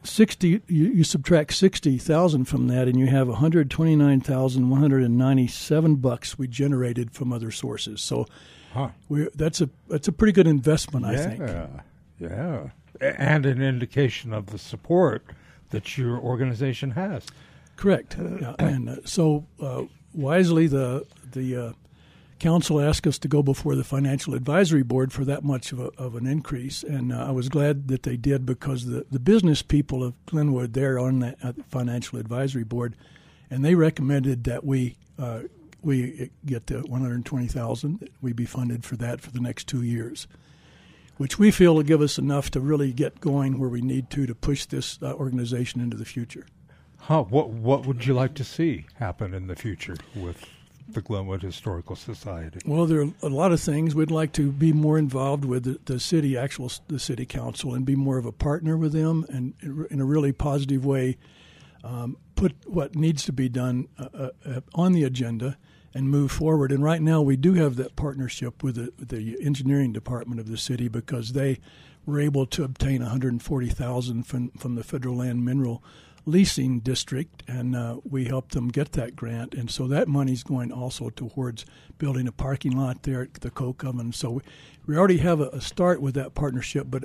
60 0.04 0.48
you, 0.48 0.60
you 0.66 1.02
subtract 1.04 1.54
60,000 1.54 2.44
from 2.46 2.68
that 2.68 2.88
and 2.88 2.98
you 2.98 3.06
have 3.06 3.28
129,197 3.28 5.96
bucks 5.96 6.38
we 6.38 6.48
generated 6.48 7.10
from 7.10 7.30
other 7.32 7.50
sources. 7.50 8.00
So 8.00 8.26
huh. 8.72 8.88
we 9.08 9.28
that's 9.34 9.60
a 9.60 9.68
that's 9.88 10.06
a 10.08 10.12
pretty 10.12 10.32
good 10.32 10.46
investment, 10.46 11.04
yeah, 11.06 11.12
I 11.12 11.16
think. 11.16 11.42
Yeah. 12.18 12.68
And 13.00 13.46
an 13.46 13.62
indication 13.62 14.32
of 14.32 14.46
the 14.46 14.58
support 14.58 15.24
that 15.70 15.96
your 15.98 16.18
organization 16.18 16.92
has. 16.92 17.26
Correct. 17.78 18.16
Yeah. 18.18 18.56
And 18.58 18.88
uh, 18.88 18.96
so 19.04 19.46
uh, 19.62 19.84
wisely, 20.12 20.66
the 20.66 21.06
the 21.32 21.56
uh, 21.56 21.72
council 22.40 22.80
asked 22.80 23.06
us 23.06 23.18
to 23.18 23.28
go 23.28 23.42
before 23.42 23.76
the 23.76 23.84
financial 23.84 24.34
advisory 24.34 24.82
board 24.82 25.12
for 25.12 25.24
that 25.24 25.42
much 25.42 25.72
of, 25.72 25.78
a, 25.80 25.90
of 25.96 26.16
an 26.16 26.26
increase, 26.26 26.82
and 26.82 27.12
uh, 27.12 27.28
I 27.28 27.30
was 27.30 27.48
glad 27.48 27.86
that 27.88 28.02
they 28.02 28.16
did 28.16 28.44
because 28.44 28.86
the, 28.86 29.06
the 29.10 29.20
business 29.20 29.62
people 29.62 30.02
of 30.02 30.14
Glenwood 30.26 30.72
they're 30.72 30.98
on 30.98 31.20
that 31.20 31.36
uh, 31.42 31.52
financial 31.68 32.18
advisory 32.18 32.64
board, 32.64 32.96
and 33.50 33.64
they 33.64 33.76
recommended 33.76 34.44
that 34.44 34.64
we 34.64 34.96
uh, 35.16 35.42
we 35.80 36.30
get 36.44 36.66
the 36.66 36.80
one 36.80 37.00
hundred 37.02 37.24
twenty 37.24 37.48
thousand. 37.48 38.08
We 38.20 38.32
be 38.32 38.46
funded 38.46 38.84
for 38.84 38.96
that 38.96 39.20
for 39.20 39.30
the 39.30 39.40
next 39.40 39.68
two 39.68 39.82
years. 39.84 40.26
which 41.18 41.38
we 41.38 41.50
feel 41.50 41.74
will 41.74 41.82
give 41.82 42.00
us 42.00 42.16
enough 42.18 42.50
to 42.52 42.60
really 42.60 42.92
get 42.92 43.20
going 43.20 43.58
where 43.58 43.68
we 43.68 43.80
need 43.80 44.08
to 44.10 44.26
to 44.26 44.34
push 44.34 44.64
this 44.66 44.98
uh, 45.02 45.12
organization 45.14 45.80
into 45.80 45.96
the 45.96 46.04
future. 46.04 46.46
Huh, 47.08 47.22
what 47.22 47.48
what 47.48 47.86
would 47.86 48.04
you 48.04 48.12
like 48.12 48.34
to 48.34 48.44
see 48.44 48.84
happen 48.96 49.32
in 49.32 49.46
the 49.46 49.56
future 49.56 49.96
with 50.14 50.44
the 50.86 51.00
Glenwood 51.00 51.40
Historical 51.40 51.96
Society? 51.96 52.60
Well, 52.66 52.84
there 52.84 53.00
are 53.00 53.08
a 53.22 53.30
lot 53.30 53.50
of 53.50 53.62
things. 53.62 53.94
We'd 53.94 54.10
like 54.10 54.30
to 54.32 54.52
be 54.52 54.74
more 54.74 54.98
involved 54.98 55.46
with 55.46 55.64
the, 55.64 55.80
the 55.86 56.00
city, 56.00 56.36
actual 56.36 56.70
the 56.88 56.98
city 56.98 57.24
council, 57.24 57.72
and 57.72 57.86
be 57.86 57.96
more 57.96 58.18
of 58.18 58.26
a 58.26 58.32
partner 58.32 58.76
with 58.76 58.92
them, 58.92 59.24
and 59.30 59.54
in 59.90 60.02
a 60.02 60.04
really 60.04 60.32
positive 60.32 60.84
way, 60.84 61.16
um, 61.82 62.18
put 62.36 62.54
what 62.66 62.94
needs 62.94 63.24
to 63.24 63.32
be 63.32 63.48
done 63.48 63.88
uh, 63.98 64.28
uh, 64.44 64.60
on 64.74 64.92
the 64.92 65.04
agenda 65.04 65.56
and 65.94 66.10
move 66.10 66.30
forward. 66.30 66.70
And 66.70 66.84
right 66.84 67.00
now, 67.00 67.22
we 67.22 67.38
do 67.38 67.54
have 67.54 67.76
that 67.76 67.96
partnership 67.96 68.62
with 68.62 68.74
the, 68.74 68.92
the 69.02 69.38
engineering 69.42 69.94
department 69.94 70.40
of 70.42 70.48
the 70.50 70.58
city 70.58 70.88
because 70.88 71.32
they 71.32 71.58
were 72.04 72.20
able 72.20 72.44
to 72.44 72.64
obtain 72.64 73.00
140,000 73.00 74.24
from 74.24 74.50
from 74.50 74.74
the 74.74 74.84
federal 74.84 75.16
land 75.16 75.42
mineral 75.42 75.82
leasing 76.28 76.80
district, 76.80 77.42
and 77.48 77.74
uh, 77.74 77.96
we 78.04 78.26
helped 78.26 78.52
them 78.52 78.68
get 78.68 78.92
that 78.92 79.16
grant. 79.16 79.54
And 79.54 79.70
so 79.70 79.88
that 79.88 80.08
money's 80.08 80.42
going 80.42 80.70
also 80.70 81.10
towards 81.10 81.64
building 81.96 82.28
a 82.28 82.32
parking 82.32 82.76
lot 82.76 83.02
there 83.02 83.22
at 83.22 83.34
the 83.34 83.50
Coke 83.50 83.82
Oven. 83.84 84.12
So 84.12 84.30
we, 84.30 84.42
we 84.86 84.96
already 84.96 85.18
have 85.18 85.40
a, 85.40 85.48
a 85.48 85.60
start 85.60 86.00
with 86.00 86.14
that 86.14 86.34
partnership, 86.34 86.86
but 86.90 87.04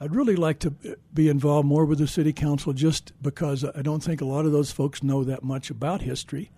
I'd 0.00 0.14
really 0.14 0.36
like 0.36 0.60
to 0.60 0.74
be 1.12 1.28
involved 1.28 1.68
more 1.68 1.84
with 1.84 1.98
the 1.98 2.06
city 2.06 2.32
council 2.32 2.72
just 2.72 3.12
because 3.20 3.64
I 3.64 3.82
don't 3.82 4.02
think 4.02 4.20
a 4.20 4.24
lot 4.24 4.46
of 4.46 4.52
those 4.52 4.70
folks 4.70 5.02
know 5.02 5.24
that 5.24 5.42
much 5.42 5.68
about 5.70 6.02
history. 6.02 6.50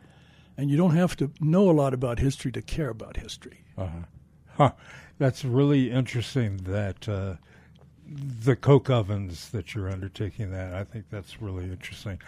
And 0.57 0.71
you 0.71 0.77
don't 0.77 0.95
have 0.95 1.17
to 1.17 1.33
know 1.41 1.71
a 1.71 1.73
lot 1.73 1.95
about 1.95 2.19
history 2.19 2.53
to 2.53 2.63
care 2.63 2.91
about 2.91 3.17
history. 3.17 3.65
Uh-huh. 3.77 4.05
Huh. 4.59 4.73
That's 5.19 5.45
really 5.45 5.91
interesting 5.91 6.59
that 6.59 7.09
uh, 7.09 7.37
the 8.15 8.57
coke 8.57 8.91
ovens 8.91 9.51
that 9.51 9.75
you're 9.75 9.91
undertaking 9.91 10.51
that. 10.53 10.75
I 10.75 10.85
think 10.85 11.07
that's 11.11 11.41
really 11.41 11.65
interesting. 11.65 12.21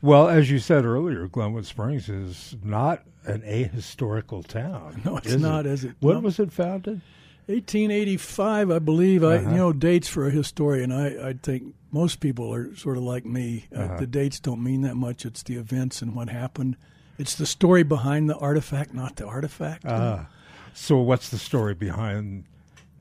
Well, 0.00 0.28
as 0.28 0.50
you 0.50 0.58
said 0.58 0.84
earlier, 0.84 1.26
Glenwood 1.26 1.66
Springs 1.66 2.08
is 2.08 2.56
not 2.62 3.02
an 3.24 3.42
ahistorical 3.42 4.46
town. 4.46 5.02
No, 5.04 5.16
it's 5.16 5.34
not. 5.34 5.66
It? 5.66 5.72
Is 5.72 5.84
it? 5.84 5.96
When 6.00 6.14
no. 6.14 6.20
was 6.20 6.38
it 6.38 6.52
founded? 6.52 7.00
1885, 7.46 8.70
I 8.70 8.78
believe. 8.78 9.24
Uh-huh. 9.24 9.34
I 9.34 9.50
you 9.50 9.56
know 9.56 9.72
dates 9.72 10.08
for 10.08 10.26
a 10.26 10.30
historian. 10.30 10.92
I 10.92 11.30
I 11.30 11.32
think 11.34 11.74
most 11.90 12.20
people 12.20 12.52
are 12.54 12.74
sort 12.76 12.96
of 12.96 13.02
like 13.02 13.24
me. 13.24 13.66
Uh, 13.74 13.80
uh-huh. 13.80 13.96
the 13.98 14.06
dates 14.06 14.38
don't 14.38 14.62
mean 14.62 14.82
that 14.82 14.94
much. 14.94 15.26
It's 15.26 15.42
the 15.42 15.56
events 15.56 16.02
and 16.02 16.14
what 16.14 16.28
happened. 16.28 16.76
It's 17.18 17.34
the 17.34 17.46
story 17.46 17.82
behind 17.82 18.30
the 18.30 18.36
artifact, 18.36 18.94
not 18.94 19.16
the 19.16 19.26
artifact. 19.26 19.84
Uh, 19.84 20.24
so, 20.72 20.98
what's 20.98 21.28
the 21.28 21.38
story 21.38 21.74
behind 21.74 22.44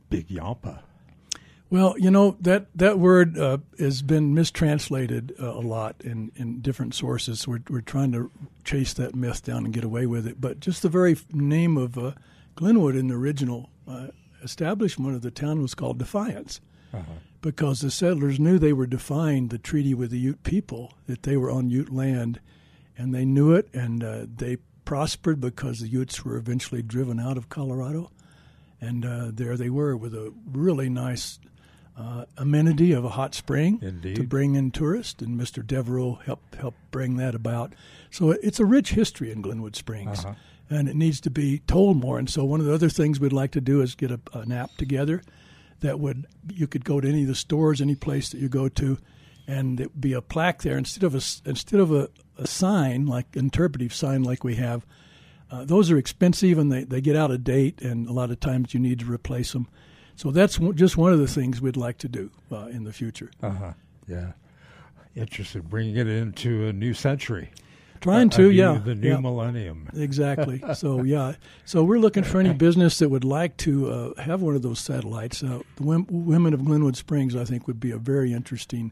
Big 0.10 0.28
Yampah? 0.28 0.82
Well, 1.72 1.96
you 1.98 2.12
know 2.12 2.36
that 2.42 2.66
that 2.76 3.00
word 3.00 3.40
uh, 3.40 3.60
has 3.80 4.02
been 4.02 4.34
mistranslated 4.34 5.34
uh, 5.42 5.54
a 5.54 5.62
lot 5.64 5.96
in, 6.02 6.30
in 6.36 6.60
different 6.60 6.94
sources. 6.94 7.48
We're 7.48 7.62
we're 7.70 7.80
trying 7.80 8.12
to 8.12 8.30
chase 8.66 8.94
that 8.96 9.16
myth 9.16 9.42
down 9.42 9.64
and 9.64 9.74
get 9.74 9.86
away 9.86 10.06
with 10.06 10.28
it. 10.28 10.42
But 10.42 10.60
just 10.60 10.82
the 10.82 10.90
very 10.90 11.16
name 11.32 11.78
of 11.78 11.98
uh, 11.98 12.12
Glenwood 12.56 12.98
in 12.98 13.08
the 13.08 13.16
original 13.16 13.70
uh, 13.88 14.08
establishment 14.44 15.16
of 15.16 15.22
the 15.22 15.32
town 15.32 15.62
was 15.62 15.74
called 15.74 15.98
Defiance, 15.98 16.60
uh-huh. 16.94 17.06
because 17.42 17.80
the 17.80 17.90
settlers 17.90 18.38
knew 18.38 18.60
they 18.60 18.74
were 18.74 18.86
defying 18.86 19.48
the 19.48 19.58
treaty 19.58 19.94
with 19.94 20.12
the 20.12 20.20
Ute 20.20 20.44
people 20.44 20.94
that 21.08 21.24
they 21.24 21.38
were 21.38 21.50
on 21.50 21.70
Ute 21.70 21.94
land, 21.94 22.42
and 22.98 23.16
they 23.16 23.24
knew 23.24 23.54
it, 23.54 23.70
and 23.74 24.04
uh, 24.04 24.26
they 24.36 24.58
prospered 24.84 25.40
because 25.40 25.80
the 25.80 25.88
Utes 25.88 26.26
were 26.26 26.36
eventually 26.36 26.82
driven 26.82 27.18
out 27.18 27.38
of 27.38 27.48
Colorado, 27.48 28.12
and 28.82 29.06
uh, 29.06 29.28
there 29.32 29.56
they 29.56 29.70
were 29.70 29.96
with 29.96 30.14
a 30.14 30.34
really 30.52 30.90
nice 30.90 31.40
uh, 32.02 32.26
amenity 32.38 32.94
of 32.94 33.06
a 33.06 33.10
hot 33.10 33.36
spring 33.36 33.78
Indeed. 33.82 34.16
to 34.16 34.24
bring 34.24 34.56
in 34.56 34.72
tourists, 34.72 35.22
and 35.22 35.40
Mr. 35.40 35.66
Devereux 35.66 36.16
helped 36.26 36.56
help 36.56 36.74
bring 36.90 37.18
that 37.18 37.36
about. 37.36 37.74
So 38.10 38.32
it's 38.32 38.60
a 38.60 38.66
rich 38.66 38.94
history 38.94 39.32
in 39.32 39.42
Glenwood 39.42 39.76
Springs, 39.76 40.26
uh-huh. 40.26 40.34
and 40.70 40.90
it 40.90 40.96
needs 40.96 41.22
to 41.22 41.30
be 41.30 41.60
told 41.60 41.98
more. 41.98 42.18
And 42.18 42.28
so 42.28 42.44
one 42.44 42.60
of 42.60 42.66
the 42.66 42.74
other 42.74 42.90
things 42.90 43.20
we'd 43.20 43.32
like 43.32 43.52
to 43.52 43.62
do 43.62 43.82
is 43.82 43.94
get 43.94 44.10
a, 44.10 44.20
an 44.34 44.52
app 44.52 44.72
together 44.78 45.22
that 45.82 46.00
would 46.00 46.26
you 46.52 46.66
could 46.66 46.86
go 46.86 47.00
to 47.00 47.08
any 47.08 47.22
of 47.22 47.28
the 47.28 47.36
stores, 47.36 47.82
any 47.82 47.96
place 47.96 48.30
that 48.30 48.40
you 48.40 48.50
go 48.50 48.68
to, 48.68 48.98
and 49.46 49.80
it 49.80 49.92
would 49.92 50.02
be 50.02 50.14
a 50.14 50.22
plaque 50.24 50.64
there 50.64 50.78
instead 50.78 51.04
of 51.04 51.14
a 51.14 51.22
instead 51.48 51.80
of 51.80 51.92
a, 51.92 52.10
a 52.38 52.48
sign 52.48 53.06
like 53.06 53.36
interpretive 53.36 53.94
sign 53.94 54.24
like 54.24 54.44
we 54.44 54.56
have. 54.56 54.88
Uh, 55.52 55.66
those 55.66 55.92
are 55.92 55.98
expensive 55.98 56.58
and 56.58 56.72
they, 56.72 56.86
they 56.86 57.02
get 57.02 57.16
out 57.16 57.30
of 57.30 57.44
date, 57.44 57.82
and 57.82 58.08
a 58.08 58.14
lot 58.14 58.32
of 58.32 58.40
times 58.40 58.74
you 58.74 58.80
need 58.80 59.00
to 59.00 59.12
replace 59.12 59.52
them. 59.52 59.68
So 60.16 60.32
that's 60.32 60.60
just 60.76 60.98
one 60.98 61.14
of 61.14 61.20
the 61.20 61.28
things 61.28 61.62
we'd 61.62 61.78
like 61.78 61.98
to 62.00 62.08
do 62.08 62.32
uh, 62.52 62.68
in 62.72 62.84
the 62.84 62.94
future. 62.94 63.32
Uh 63.42 63.50
huh. 63.50 63.74
Yeah. 64.08 64.32
Interesting. 65.16 65.62
Bringing 65.62 65.98
it 65.98 66.08
into 66.08 66.68
a 66.68 66.74
new 66.74 66.94
century. 66.94 67.52
Trying 68.02 68.32
to, 68.32 68.42
new, 68.42 68.50
yeah. 68.50 68.82
The 68.84 68.96
new 68.96 69.10
yeah. 69.10 69.20
millennium. 69.20 69.88
Exactly. 69.96 70.64
so, 70.74 71.04
yeah. 71.04 71.34
So 71.66 71.84
we're 71.84 72.00
looking 72.00 72.24
for 72.24 72.40
any 72.40 72.54
business 72.68 72.98
that 72.98 73.10
would 73.10 73.24
like 73.24 73.58
to 73.58 73.92
uh, 73.92 74.22
have 74.22 74.42
one 74.42 74.56
of 74.56 74.64
those 74.64 74.80
satellites. 74.80 75.44
Uh, 75.44 75.60
the 75.76 75.84
women 76.10 76.54
of 76.54 76.66
Glenwood 76.66 76.98
Springs, 76.98 77.36
I 77.36 77.46
think, 77.46 77.68
would 77.68 77.80
be 77.80 77.92
a 77.92 77.98
very 77.98 78.34
interesting 78.34 78.92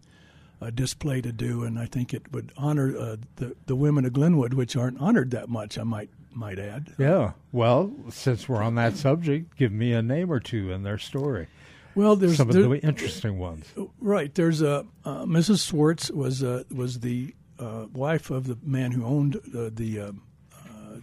uh, 0.61 0.69
display 0.69 1.21
to 1.21 1.31
do, 1.31 1.63
and 1.63 1.79
I 1.79 1.85
think 1.85 2.13
it 2.13 2.31
would 2.31 2.51
honor 2.57 2.95
uh, 2.97 3.15
the 3.37 3.55
the 3.65 3.75
women 3.75 4.05
of 4.05 4.13
Glenwood, 4.13 4.53
which 4.53 4.75
aren't 4.75 4.99
honored 4.99 5.31
that 5.31 5.49
much. 5.49 5.77
I 5.77 5.83
might 5.83 6.09
might 6.33 6.59
add. 6.59 6.93
Yeah. 6.97 7.31
Well, 7.51 7.91
since 8.09 8.47
we're 8.47 8.61
on 8.61 8.75
that 8.75 8.95
subject, 8.95 9.57
give 9.57 9.71
me 9.71 9.93
a 9.93 10.01
name 10.01 10.31
or 10.31 10.39
two 10.39 10.71
in 10.71 10.83
their 10.83 10.97
story. 10.97 11.47
Well, 11.95 12.15
there's 12.15 12.37
some 12.37 12.49
of 12.49 12.55
the 12.55 12.79
interesting 12.81 13.39
ones. 13.39 13.65
Right. 13.99 14.33
There's 14.33 14.61
a 14.61 14.85
uh, 15.03 15.25
Mrs. 15.25 15.59
Swartz 15.59 16.11
was 16.11 16.43
uh, 16.43 16.63
was 16.73 16.99
the 16.99 17.35
uh, 17.59 17.87
wife 17.93 18.29
of 18.29 18.47
the 18.47 18.57
man 18.63 18.91
who 18.91 19.03
owned 19.03 19.37
uh, 19.37 19.69
the 19.73 19.99
uh, 19.99 20.11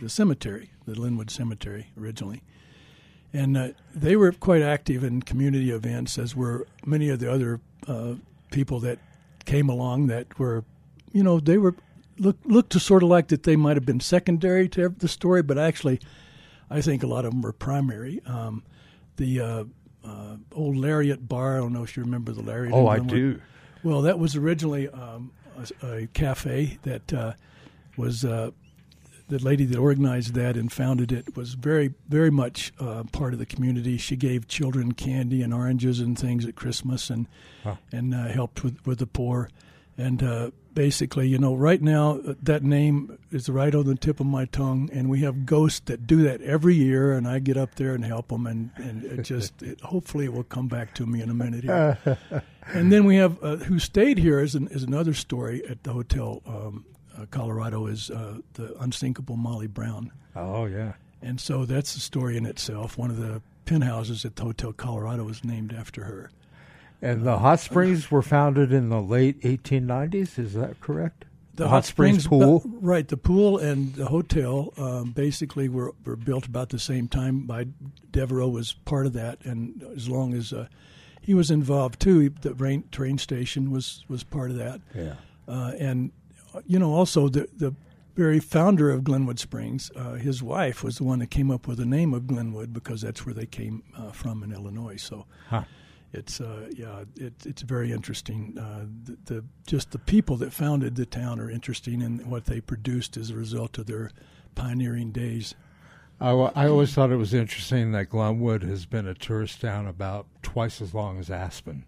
the 0.00 0.08
cemetery, 0.08 0.70
the 0.86 0.98
Linwood 0.98 1.30
Cemetery, 1.30 1.88
originally, 1.98 2.42
and 3.32 3.56
uh, 3.56 3.68
they 3.94 4.16
were 4.16 4.32
quite 4.32 4.62
active 4.62 5.02
in 5.02 5.22
community 5.22 5.70
events, 5.70 6.18
as 6.18 6.36
were 6.36 6.66
many 6.84 7.08
of 7.08 7.18
the 7.18 7.30
other 7.30 7.60
people 8.50 8.80
that 8.80 8.98
came 9.46 9.68
along 9.68 10.08
that 10.08 10.38
were, 10.38 10.64
you 11.12 11.22
know, 11.22 11.40
they 11.40 11.58
were 11.58 11.74
look 12.18 12.36
looked 12.44 12.70
to 12.72 12.80
sort 12.80 13.02
of 13.02 13.08
like 13.08 13.28
that 13.28 13.44
they 13.44 13.56
might 13.56 13.76
have 13.76 13.86
been 13.86 14.00
secondary 14.00 14.68
to 14.70 14.88
the 14.88 15.08
story, 15.08 15.42
but 15.42 15.58
actually, 15.58 16.00
I 16.68 16.80
think 16.80 17.02
a 17.02 17.06
lot 17.06 17.24
of 17.24 17.32
them 17.32 17.42
were 17.42 17.52
primary. 17.52 18.20
Um, 18.26 18.62
the 19.16 19.40
uh, 19.40 19.64
uh, 20.04 20.36
old 20.52 20.76
Lariat 20.76 21.28
Bar. 21.28 21.56
I 21.56 21.60
don't 21.60 21.72
know 21.72 21.82
if 21.82 21.96
you 21.96 22.02
remember 22.02 22.32
the 22.32 22.42
Lariat. 22.42 22.74
Oh, 22.74 22.88
I 22.88 22.98
do. 22.98 23.40
Well, 23.82 24.02
that 24.02 24.18
was 24.18 24.36
originally 24.36 24.88
um, 24.88 25.32
a, 25.82 25.86
a, 25.86 26.06
cafe 26.08 26.78
that 26.82 27.12
uh, 27.12 27.32
was 27.96 28.24
uh, 28.24 28.50
the 29.28 29.38
lady 29.38 29.64
that 29.64 29.78
organized 29.78 30.34
that 30.34 30.56
and 30.56 30.72
founded 30.72 31.10
it 31.10 31.36
was 31.36 31.54
very, 31.54 31.94
very 32.08 32.30
much 32.30 32.72
uh, 32.78 33.02
part 33.12 33.32
of 33.32 33.38
the 33.38 33.46
community. 33.46 33.96
She 33.96 34.16
gave 34.16 34.46
children 34.46 34.92
candy 34.92 35.42
and 35.42 35.52
oranges 35.52 36.00
and 36.00 36.18
things 36.18 36.44
at 36.46 36.54
Christmas, 36.54 37.10
and 37.10 37.26
and 37.90 38.14
uh, 38.14 38.28
helped 38.28 38.62
with 38.62 38.84
with 38.86 38.98
the 38.98 39.06
poor. 39.06 39.50
And 39.98 40.22
uh, 40.22 40.50
basically, 40.74 41.26
you 41.26 41.38
know, 41.38 41.54
right 41.54 41.80
now 41.80 42.18
uh, 42.18 42.34
that 42.42 42.62
name 42.62 43.18
is 43.32 43.48
right 43.48 43.74
on 43.74 43.86
the 43.86 43.94
tip 43.96 44.20
of 44.20 44.26
my 44.26 44.44
tongue, 44.44 44.90
and 44.92 45.08
we 45.08 45.20
have 45.20 45.46
ghosts 45.46 45.80
that 45.86 46.06
do 46.06 46.22
that 46.22 46.42
every 46.42 46.74
year, 46.74 47.14
and 47.14 47.26
I 47.26 47.38
get 47.38 47.56
up 47.56 47.74
there 47.76 47.94
and 47.94 48.04
help 48.04 48.28
them, 48.28 48.46
and 48.46 48.70
and 48.76 49.04
it 49.04 49.22
just 49.24 49.60
it, 49.62 49.80
hopefully 49.80 50.26
it 50.26 50.32
will 50.32 50.44
come 50.44 50.68
back 50.68 50.94
to 50.94 51.06
me 51.06 51.20
in 51.20 51.30
a 51.30 51.34
minute 51.34 51.64
here. 51.64 51.98
and 52.66 52.92
then 52.92 53.04
we 53.04 53.16
have 53.16 53.42
uh, 53.42 53.56
who 53.56 53.78
stayed 53.78 54.18
here 54.18 54.38
is 54.38 54.54
an, 54.54 54.68
is 54.68 54.84
another 54.84 55.14
story 55.14 55.66
at 55.68 55.82
the 55.82 55.92
hotel. 55.92 56.42
Um, 56.46 56.84
Colorado 57.30 57.86
is 57.86 58.10
uh, 58.10 58.38
the 58.54 58.76
unsinkable 58.80 59.36
Molly 59.36 59.66
Brown. 59.66 60.12
Oh 60.34 60.66
yeah, 60.66 60.92
and 61.22 61.40
so 61.40 61.64
that's 61.64 61.94
the 61.94 62.00
story 62.00 62.36
in 62.36 62.44
itself. 62.46 62.98
One 62.98 63.10
of 63.10 63.16
the 63.16 63.40
penthouses 63.64 64.24
at 64.24 64.36
the 64.36 64.44
Hotel 64.44 64.72
Colorado 64.72 65.24
was 65.24 65.44
named 65.44 65.72
after 65.72 66.04
her. 66.04 66.30
And 67.02 67.24
the 67.24 67.38
hot 67.38 67.60
springs 67.60 68.10
were 68.10 68.22
founded 68.22 68.72
in 68.72 68.88
the 68.88 69.00
late 69.00 69.40
1890s. 69.42 70.38
Is 70.38 70.54
that 70.54 70.80
correct? 70.80 71.26
The, 71.54 71.64
the 71.64 71.68
hot, 71.68 71.74
hot, 71.76 71.84
springs, 71.84 72.24
springs 72.24 72.42
pool, 72.42 72.62
uh, 72.64 72.78
right? 72.80 73.06
The 73.06 73.16
pool 73.16 73.58
and 73.58 73.94
the 73.94 74.06
hotel 74.06 74.72
um, 74.76 75.12
basically 75.12 75.68
were, 75.68 75.92
were 76.04 76.16
built 76.16 76.46
about 76.46 76.70
the 76.70 76.78
same 76.78 77.08
time. 77.08 77.40
By 77.40 77.66
Devereux 78.10 78.48
was 78.48 78.74
part 78.84 79.06
of 79.06 79.12
that, 79.14 79.44
and 79.44 79.82
as 79.94 80.08
long 80.08 80.34
as 80.34 80.52
uh, 80.52 80.68
he 81.20 81.34
was 81.34 81.50
involved 81.50 82.00
too, 82.00 82.30
the 82.42 82.54
rain, 82.54 82.84
train 82.92 83.16
station 83.18 83.70
was 83.70 84.04
was 84.08 84.22
part 84.22 84.50
of 84.50 84.56
that. 84.58 84.80
Yeah, 84.94 85.14
uh, 85.48 85.72
and 85.78 86.12
you 86.66 86.78
know 86.78 86.92
also 86.92 87.28
the 87.28 87.48
the 87.56 87.74
very 88.14 88.40
founder 88.40 88.90
of 88.90 89.04
Glenwood 89.04 89.38
Springs, 89.38 89.90
uh, 89.94 90.14
his 90.14 90.42
wife 90.42 90.82
was 90.82 90.96
the 90.96 91.04
one 91.04 91.18
that 91.18 91.30
came 91.30 91.50
up 91.50 91.66
with 91.66 91.76
the 91.76 91.84
name 91.84 92.14
of 92.14 92.26
Glenwood 92.26 92.72
because 92.72 93.02
that's 93.02 93.26
where 93.26 93.34
they 93.34 93.44
came 93.44 93.82
uh, 93.96 94.10
from 94.10 94.42
in 94.42 94.52
Illinois. 94.52 94.96
So. 94.96 95.26
Huh 95.48 95.64
it's 96.16 96.40
uh, 96.40 96.70
yeah, 96.74 97.04
it, 97.16 97.34
it's 97.44 97.62
very 97.62 97.92
interesting. 97.92 98.56
Uh, 98.58 98.86
the, 99.04 99.34
the, 99.34 99.44
just 99.66 99.90
the 99.90 99.98
people 99.98 100.36
that 100.36 100.52
founded 100.52 100.96
the 100.96 101.06
town 101.06 101.38
are 101.40 101.50
interesting, 101.50 102.02
and 102.02 102.26
what 102.26 102.46
they 102.46 102.60
produced 102.60 103.16
as 103.16 103.30
a 103.30 103.34
result 103.34 103.78
of 103.78 103.86
their 103.86 104.10
pioneering 104.54 105.12
days. 105.12 105.54
I, 106.20 106.30
I 106.30 106.68
always 106.68 106.94
thought 106.94 107.10
it 107.10 107.16
was 107.16 107.34
interesting 107.34 107.92
that 107.92 108.08
Glenwood 108.08 108.62
has 108.62 108.86
been 108.86 109.06
a 109.06 109.14
tourist 109.14 109.60
town 109.60 109.86
about 109.86 110.26
twice 110.42 110.80
as 110.80 110.94
long 110.94 111.18
as 111.18 111.30
Aspen. 111.30 111.84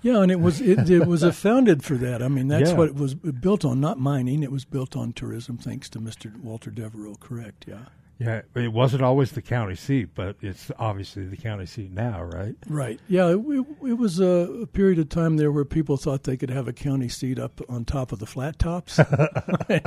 Yeah, 0.00 0.22
and 0.22 0.30
it 0.30 0.40
was 0.40 0.60
it, 0.60 0.88
it 0.90 1.06
was 1.06 1.22
founded 1.38 1.82
for 1.82 1.94
that. 1.96 2.22
I 2.22 2.28
mean, 2.28 2.48
that's 2.48 2.70
Yeah. 2.70 2.76
what 2.76 2.88
it 2.88 2.94
was 2.94 3.14
built 3.14 3.64
on, 3.64 3.80
not 3.80 3.98
mining. 3.98 4.42
It 4.42 4.52
was 4.52 4.64
built 4.64 4.96
on 4.96 5.12
tourism, 5.12 5.58
thanks 5.58 5.88
to 5.90 5.98
Mr. 6.00 6.36
Walter 6.40 6.70
Devereux. 6.70 7.16
Correct? 7.20 7.64
Yeah. 7.66 7.86
Yeah, 8.18 8.42
it 8.56 8.72
wasn't 8.72 9.02
always 9.02 9.30
the 9.30 9.42
county 9.42 9.76
seat, 9.76 10.08
but 10.14 10.36
it's 10.40 10.72
obviously 10.76 11.26
the 11.26 11.36
county 11.36 11.66
seat 11.66 11.92
now, 11.92 12.20
right? 12.20 12.56
Right. 12.68 12.98
Yeah. 13.06 13.28
It, 13.28 13.66
it, 13.86 13.92
was 13.98 14.18
a, 14.18 14.62
a 14.62 14.66
period 14.66 14.98
of 14.98 15.08
time 15.08 15.36
there 15.36 15.52
where 15.52 15.64
people 15.64 15.96
thought 15.96 16.24
they 16.24 16.36
could 16.36 16.50
have 16.50 16.66
a 16.66 16.72
county 16.72 17.08
seat 17.08 17.38
up 17.38 17.60
on 17.68 17.84
top 17.84 18.10
of 18.10 18.18
the 18.18 18.26
flat 18.26 18.58
tops. 18.58 18.98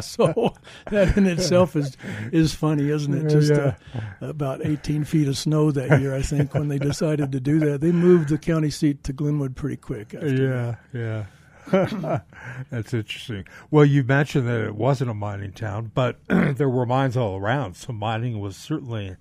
So 0.01 0.53
that 0.89 1.17
in 1.17 1.25
itself 1.27 1.75
is 1.75 1.97
is 2.31 2.53
funny, 2.53 2.89
isn't 2.89 3.13
it? 3.13 3.29
Just 3.29 3.51
uh, 3.51 3.73
about 4.21 4.65
18 4.65 5.03
feet 5.03 5.27
of 5.27 5.37
snow 5.37 5.71
that 5.71 5.99
year, 5.99 6.15
I 6.15 6.21
think, 6.21 6.53
when 6.53 6.67
they 6.67 6.79
decided 6.79 7.31
to 7.31 7.39
do 7.39 7.59
that. 7.59 7.81
They 7.81 7.91
moved 7.91 8.29
the 8.29 8.37
county 8.37 8.69
seat 8.69 9.03
to 9.05 9.13
Glenwood 9.13 9.55
pretty 9.55 9.77
quick. 9.77 10.13
After 10.13 10.29
Yeah, 10.29 10.75
yeah. 10.93 11.25
That's 12.69 12.93
interesting. 12.93 13.45
Well, 13.69 13.85
you 13.85 14.03
mentioned 14.03 14.47
that 14.47 14.61
it 14.61 14.75
wasn't 14.75 15.09
a 15.09 15.13
mining 15.13 15.51
town, 15.53 15.91
but 15.93 16.19
there 16.27 16.69
were 16.69 16.85
mines 16.85 17.15
all 17.17 17.37
around. 17.37 17.75
So 17.75 17.93
mining 17.93 18.39
was 18.39 18.55
certainly 18.55 19.15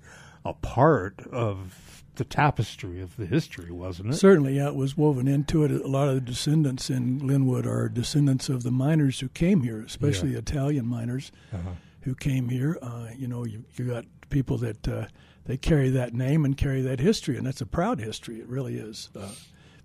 a 0.45 0.53
part 0.55 1.21
of 1.33 2.03
the 2.17 2.25
tapestry 2.25 3.01
of 3.01 3.17
the 3.17 3.25
history, 3.27 3.71
wasn't 3.71 4.11
it? 4.11 4.17
Certainly, 4.17 4.57
yeah, 4.57 4.69
it 4.69 4.75
was 4.75 4.97
woven 4.97 5.27
into 5.29 5.65
it. 5.65 5.71
A 5.71 5.87
lot 5.87 6.09
of 6.09 6.15
the 6.17 6.21
descendants 6.21 6.91
in 6.91 7.27
Linwood 7.27 7.67
are 7.67 7.89
descendants 7.89 8.49
of 8.49 8.63
the 8.63 8.71
miners 8.71 9.21
who 9.21 9.29
came 9.29 9.63
here, 9.63 9.81
especially 9.83 10.35
Italian 10.35 10.87
miners 10.87 11.33
Uh-huh. 11.53 11.71
who 12.03 12.15
came 12.15 12.49
here. 12.49 12.79
Uh, 12.83 13.07
you 13.17 13.27
know, 13.29 13.45
you, 13.45 13.65
you 13.77 13.87
got 13.87 14.05
people 14.29 14.59
that 14.59 14.87
uh, 14.89 15.07
they 15.47 15.57
carry 15.57 15.89
that 15.91 16.13
name 16.13 16.45
and 16.45 16.57
carry 16.57 16.83
that 16.83 17.01
history, 17.01 17.39
and 17.39 17.47
that's 17.47 17.61
a 17.63 17.67
proud 17.67 18.01
history. 18.01 18.39
It 18.41 18.49
really 18.49 18.77
is 18.77 19.09
uh, 19.17 19.29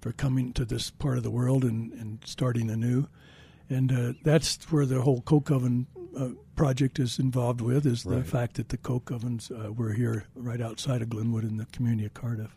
for 0.05 0.12
coming 0.12 0.53
to 0.53 0.63
this 0.63 0.91
part 0.91 1.17
of 1.17 1.24
the 1.24 1.31
world 1.31 1.63
and, 1.63 1.91
and 1.93 2.19
starting 2.24 2.69
anew. 2.69 3.07
And 3.71 3.91
uh, 3.91 4.13
that's 4.24 4.71
where 4.71 4.85
the 4.85 5.01
whole 5.01 5.21
coke 5.21 5.50
oven 5.50 5.88
uh, 6.15 6.27
project 6.55 7.00
is 7.00 7.17
involved 7.17 7.59
with 7.59 7.88
is 7.88 8.03
the 8.03 8.24
fact 8.24 8.57
that 8.57 8.69
the 8.69 8.77
coke 8.77 9.09
ovens 9.09 9.50
uh, 9.50 9.74
were 9.74 9.93
here 9.93 10.25
right 10.35 10.62
outside 10.62 11.01
of 11.01 11.09
Glenwood 11.09 11.43
in 11.43 11.57
the 11.57 11.65
community 11.71 12.05
of 12.05 12.13
Cardiff. 12.13 12.55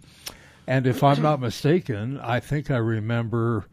And 0.67 0.87
if 0.87 1.03
I'm 1.03 1.23
not 1.23 1.41
mistaken, 1.41 2.21
I 2.21 2.39
think 2.39 2.71
I 2.71 2.77
remember 2.77 3.65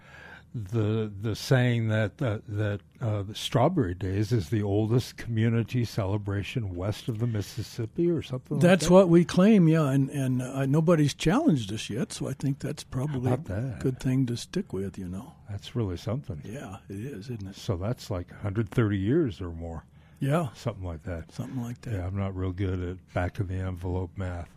the 0.55 1.12
the 1.21 1.35
saying 1.35 1.89
that 1.89 2.21
uh, 2.21 2.39
that 2.47 2.79
uh, 3.01 3.24
the 3.24 3.35
Strawberry 3.35 3.93
Days 3.93 4.31
is 4.31 4.50
the 4.50 4.63
oldest 4.63 5.17
community 5.17 5.83
celebration 5.83 6.75
west 6.75 7.09
of 7.09 7.19
the 7.19 7.27
Mississippi, 7.27 8.09
or 8.09 8.21
something. 8.21 8.59
That's 8.59 8.83
like 8.85 8.91
what 8.91 9.09
we 9.09 9.25
claim, 9.25 9.67
yeah, 9.67 9.89
and 9.89 10.09
and 10.09 10.41
uh, 10.41 10.65
nobody's 10.65 11.13
challenged 11.13 11.74
us 11.74 11.89
yet, 11.89 12.13
so 12.13 12.29
I 12.29 12.33
think 12.33 12.59
that's 12.59 12.83
probably 12.85 13.33
about 13.33 13.50
a 13.53 13.77
good 13.81 14.00
thing 14.00 14.25
to 14.27 14.38
stick 14.38 14.71
with. 14.71 14.97
You 14.97 15.09
know. 15.09 15.33
That's 15.50 15.75
really 15.75 15.97
something. 15.97 16.41
yeah, 16.45 16.77
it 16.89 17.00
is, 17.05 17.29
isn't 17.29 17.50
it? 17.50 17.55
So 17.55 17.75
that's 17.75 18.09
like 18.09 18.29
130 18.31 18.97
years 18.97 19.41
or 19.41 19.50
more, 19.51 19.83
Yeah, 20.19 20.47
something 20.55 20.83
like 20.85 21.03
that. 21.03 21.31
something 21.33 21.62
like 21.62 21.81
that. 21.81 21.93
Yeah, 21.93 22.07
I'm 22.07 22.17
not 22.17 22.35
real 22.35 22.51
good 22.53 22.81
at 22.81 23.13
back 23.13 23.39
of 23.39 23.47
the 23.50 23.55
envelope 23.55 24.12
math. 24.15 24.50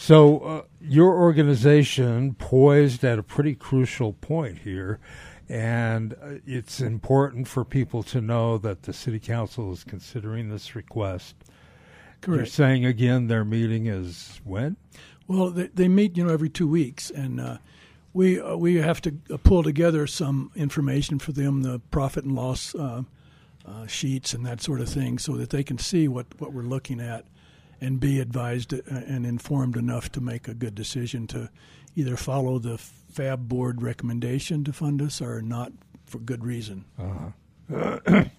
So, 0.00 0.38
uh, 0.38 0.62
your 0.80 1.12
organization 1.12 2.34
poised 2.34 3.02
at 3.02 3.18
a 3.18 3.22
pretty 3.24 3.56
crucial 3.56 4.12
point 4.12 4.58
here, 4.58 5.00
and 5.48 6.14
uh, 6.14 6.34
it's 6.46 6.80
important 6.80 7.48
for 7.48 7.64
people 7.64 8.04
to 8.04 8.20
know 8.20 8.58
that 8.58 8.84
the 8.84 8.92
city 8.92 9.18
council 9.18 9.72
is 9.72 9.82
considering 9.82 10.50
this 10.50 10.76
request. 10.76 11.34
You're 12.24 12.46
saying 12.46 12.84
again 12.86 13.26
their 13.26 13.44
meeting 13.44 13.86
is 13.86 14.40
when? 14.44 14.76
Well, 15.26 15.50
they, 15.50 15.66
they 15.66 15.88
meet, 15.88 16.16
you 16.16 16.24
know, 16.24 16.32
every 16.32 16.48
two 16.48 16.68
weeks, 16.68 17.10
and 17.10 17.40
uh, 17.40 17.58
we 18.12 18.40
uh, 18.40 18.54
we 18.54 18.76
have 18.76 19.00
to 19.02 19.16
uh, 19.32 19.36
pull 19.38 19.64
together 19.64 20.06
some 20.06 20.52
information 20.54 21.18
for 21.18 21.32
them, 21.32 21.62
the 21.62 21.80
profit 21.90 22.24
and 22.24 22.36
loss 22.36 22.72
uh, 22.76 23.02
uh, 23.66 23.86
sheets 23.88 24.32
and 24.32 24.46
that 24.46 24.62
sort 24.62 24.80
of 24.80 24.88
thing, 24.88 25.18
so 25.18 25.36
that 25.36 25.50
they 25.50 25.64
can 25.64 25.76
see 25.76 26.06
what, 26.06 26.26
what 26.38 26.52
we're 26.52 26.62
looking 26.62 27.00
at 27.00 27.26
and 27.80 28.00
be 28.00 28.20
advised 28.20 28.74
uh, 28.74 28.78
and 28.88 29.24
informed 29.26 29.76
enough 29.76 30.10
to 30.12 30.20
make 30.20 30.48
a 30.48 30.54
good 30.54 30.74
decision 30.74 31.26
to 31.28 31.50
either 31.96 32.16
follow 32.16 32.58
the 32.58 32.78
FAB 32.78 33.48
board 33.48 33.82
recommendation 33.82 34.64
to 34.64 34.72
fund 34.72 35.02
us 35.02 35.20
or 35.20 35.42
not 35.42 35.72
for 36.06 36.18
good 36.18 36.44
reason. 36.44 36.84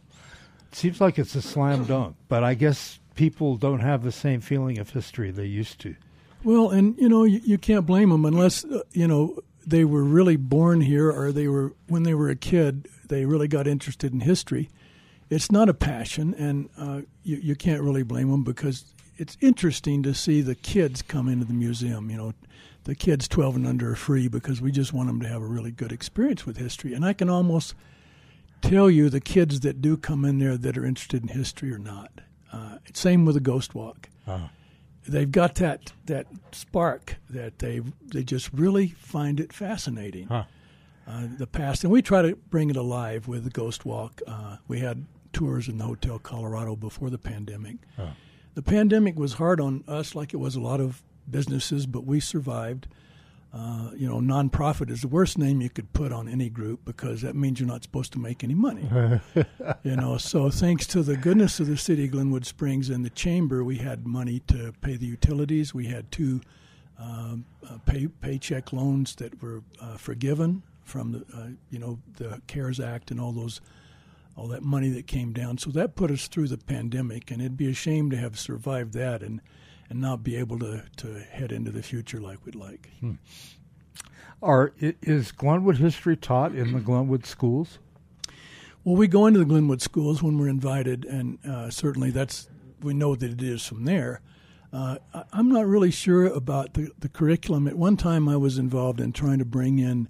Seems 0.72 1.02
like 1.02 1.18
it's 1.18 1.36
a 1.36 1.42
slam 1.42 1.86
dunk, 1.86 2.16
but 2.28 2.44
I 2.44 2.54
guess 2.54 3.00
people 3.16 3.58
don't 3.58 3.80
have 3.80 4.04
the 4.04 4.12
same 4.12 4.40
feeling 4.42 4.80
of 4.80 4.92
history 4.92 5.32
they 5.32 5.46
used 5.46 5.80
to. 5.82 5.96
Well, 6.44 6.70
and 6.70 6.98
you 6.98 7.10
know, 7.10 7.24
you, 7.24 7.42
you 7.44 7.58
can't 7.58 7.86
blame 7.86 8.10
them 8.10 8.24
unless 8.24 8.64
uh, 8.64 8.82
you 8.92 9.08
know 9.08 9.40
they 9.66 9.84
were 9.84 10.04
really 10.04 10.38
born 10.38 10.82
here 10.82 11.12
or 11.12 11.32
they 11.32 11.48
were 11.48 11.74
when 11.88 12.04
they 12.04 12.14
were 12.14 12.30
a 12.30 12.36
kid 12.36 12.88
they 13.10 13.26
really 13.26 13.48
got 13.48 13.68
interested 13.68 14.14
in 14.14 14.22
history. 14.22 14.70
It's 15.30 15.52
not 15.52 15.70
a 15.70 15.74
passion, 15.74 16.34
and 16.36 16.70
uh, 16.78 17.02
you 17.24 17.38
you 17.38 17.56
can't 17.56 17.82
really 17.82 18.04
blame 18.04 18.32
them 18.32 18.44
because 18.44 18.86
it's 19.20 19.38
interesting 19.42 20.04
to 20.04 20.14
see 20.14 20.42
the 20.42 20.56
kids 20.56 21.02
come 21.02 21.28
into 21.28 21.46
the 21.46 21.54
museum. 21.54 22.10
You 22.10 22.18
know, 22.18 22.34
the 22.84 22.96
kids 22.96 23.28
twelve 23.28 23.56
and 23.56 23.68
under 23.68 23.92
are 23.92 23.96
free 23.96 24.28
because 24.28 24.62
we 24.62 24.72
just 24.72 24.94
want 24.94 25.08
them 25.08 25.22
to 25.22 25.28
have 25.28 25.42
a 25.42 25.48
really 25.48 25.72
good 25.72 25.92
experience 25.92 26.46
with 26.46 26.58
history, 26.58 26.94
and 26.94 27.06
I 27.06 27.14
can 27.14 27.30
almost 27.30 27.76
tell 28.62 28.90
you 28.90 29.10
the 29.10 29.22
kids 29.22 29.62
that 29.62 29.82
do 29.82 29.96
come 29.98 30.26
in 30.26 30.40
there 30.40 30.58
that 30.58 30.78
are 30.78 30.86
interested 30.86 31.22
in 31.22 31.30
history 31.30 31.72
or 31.72 31.80
not. 31.80 32.12
Uh, 32.52 32.78
same 32.94 33.26
with 33.26 33.36
the 33.36 33.42
Ghost 33.42 33.76
Walk 33.76 34.10
they've 35.10 35.32
got 35.32 35.56
that 35.56 35.92
that 36.06 36.28
spark 36.52 37.18
that 37.30 37.60
they 37.60 37.82
they 38.14 38.24
just 38.24 38.52
really 38.54 38.88
find 38.88 39.40
it 39.40 39.52
fascinating. 39.52 40.28
Huh. 40.28 40.44
Uh, 41.08 41.24
the 41.40 41.48
past, 41.48 41.84
and 41.84 41.92
we 41.92 42.04
try 42.04 42.22
to 42.22 42.36
bring 42.36 42.70
it 42.70 42.76
alive 42.76 43.28
with 43.28 43.44
the 43.44 43.50
Ghost 43.50 43.84
Walk. 43.84 44.22
Uh, 44.28 44.58
we 44.68 44.80
had 44.80 45.06
tours 45.34 45.68
in 45.68 45.80
the 45.80 45.84
Hotel 45.84 46.20
Colorado 46.20 46.76
before 46.76 47.10
the 47.10 47.18
pandemic. 47.18 47.78
Huh. 47.98 48.10
The 48.60 48.64
pandemic 48.64 49.18
was 49.18 49.36
hard 49.36 49.62
on 49.62 49.86
us, 49.88 50.16
like 50.16 50.34
it 50.34 50.38
was 50.38 50.58
a 50.58 50.60
lot 50.60 50.82
of 50.82 51.02
businesses, 51.32 51.86
but 51.86 52.04
we 52.04 52.20
survived. 52.20 52.90
Uh, 53.54 53.92
you 53.96 54.06
know, 54.06 54.20
nonprofit 54.20 54.90
is 54.90 55.00
the 55.00 55.08
worst 55.08 55.38
name 55.38 55.62
you 55.62 55.70
could 55.70 55.94
put 55.94 56.12
on 56.12 56.28
any 56.28 56.50
group 56.50 56.84
because 56.84 57.22
that 57.22 57.38
means 57.38 57.62
you're 57.62 57.70
not 57.70 57.84
supposed 57.84 58.12
to 58.12 58.20
make 58.20 58.44
any 58.44 58.54
money. 58.54 58.90
you 59.84 59.96
know, 59.96 60.18
so 60.18 60.50
thanks 60.50 60.86
to 60.88 61.02
the 61.04 61.16
goodness 61.16 61.62
of 61.62 61.68
the 61.68 61.78
city 61.78 62.04
of 62.04 62.12
Glenwood 62.12 62.46
Springs 62.46 62.90
and 62.90 63.06
the 63.06 63.10
chamber, 63.12 63.64
we 63.64 63.78
had 63.78 64.06
money 64.06 64.42
to 64.48 64.74
pay 64.82 64.98
the 64.98 65.06
utilities. 65.06 65.74
We 65.74 65.86
had 65.86 66.12
two 66.12 66.42
um, 67.00 67.46
uh, 67.66 67.78
pay, 67.86 68.08
paycheck 68.08 68.74
loans 68.74 69.16
that 69.16 69.42
were 69.42 69.64
uh, 69.80 69.96
forgiven 69.96 70.64
from 70.84 71.14
the, 71.14 71.20
uh, 71.34 71.48
you 71.70 71.80
know, 71.80 71.98
the 72.18 72.42
CARES 72.48 72.82
Act 72.82 73.10
and 73.10 73.22
all 73.22 73.32
those, 73.32 73.62
all 74.36 74.48
that 74.48 74.64
money 74.64 74.90
that 74.90 75.08
came 75.08 75.34
down. 75.34 75.58
So 75.58 75.70
that 75.72 75.96
put 75.96 76.12
us 76.12 76.28
through 76.28 76.48
the 76.48 76.58
pandemic, 76.58 77.32
and 77.32 77.42
it'd 77.42 77.58
be 77.58 77.70
a 77.70 77.74
shame 77.74 78.10
to 78.12 78.18
have 78.18 78.40
survived 78.40 78.94
that 78.94 79.22
and 79.22 79.42
and 79.90 80.00
not 80.00 80.24
be 80.24 80.36
able 80.36 80.60
to 80.60 80.84
to 80.98 81.20
head 81.20 81.52
into 81.52 81.72
the 81.72 81.84
future 81.84 82.20
like 82.22 82.46
we'd 82.46 82.56
like. 82.56 82.90
Are 84.42 84.74
is 84.80 85.32
Glenwood 85.32 85.78
history 85.78 86.16
taught 86.16 86.56
in 86.56 86.74
the 86.74 86.80
Glenwood 86.80 87.26
schools? 87.26 87.80
Well, 88.84 88.96
we 88.96 89.08
go 89.08 89.26
into 89.26 89.40
the 89.40 89.46
Glenwood 89.46 89.82
schools 89.82 90.24
when 90.24 90.38
we're 90.38 90.48
invited, 90.48 91.04
and 91.06 91.38
uh, 91.46 91.70
certainly 91.70 92.12
that's 92.12 92.48
we 92.82 92.94
know 92.94 93.16
that 93.16 93.32
it 93.32 93.42
is 93.42 93.66
from 93.66 93.84
there. 93.86 94.22
Uh, 94.72 94.98
I'm 95.34 95.50
not 95.50 95.66
really 95.66 95.92
sure 95.92 96.26
about 96.28 96.76
the, 96.76 96.92
the 97.00 97.10
curriculum. 97.10 97.68
At 97.68 97.76
one 97.76 97.98
time, 97.98 98.30
I 98.30 98.38
was 98.38 98.58
involved 98.58 99.02
in 99.02 99.12
trying 99.12 99.40
to 99.40 99.46
bring 99.46 99.80
in 99.80 100.08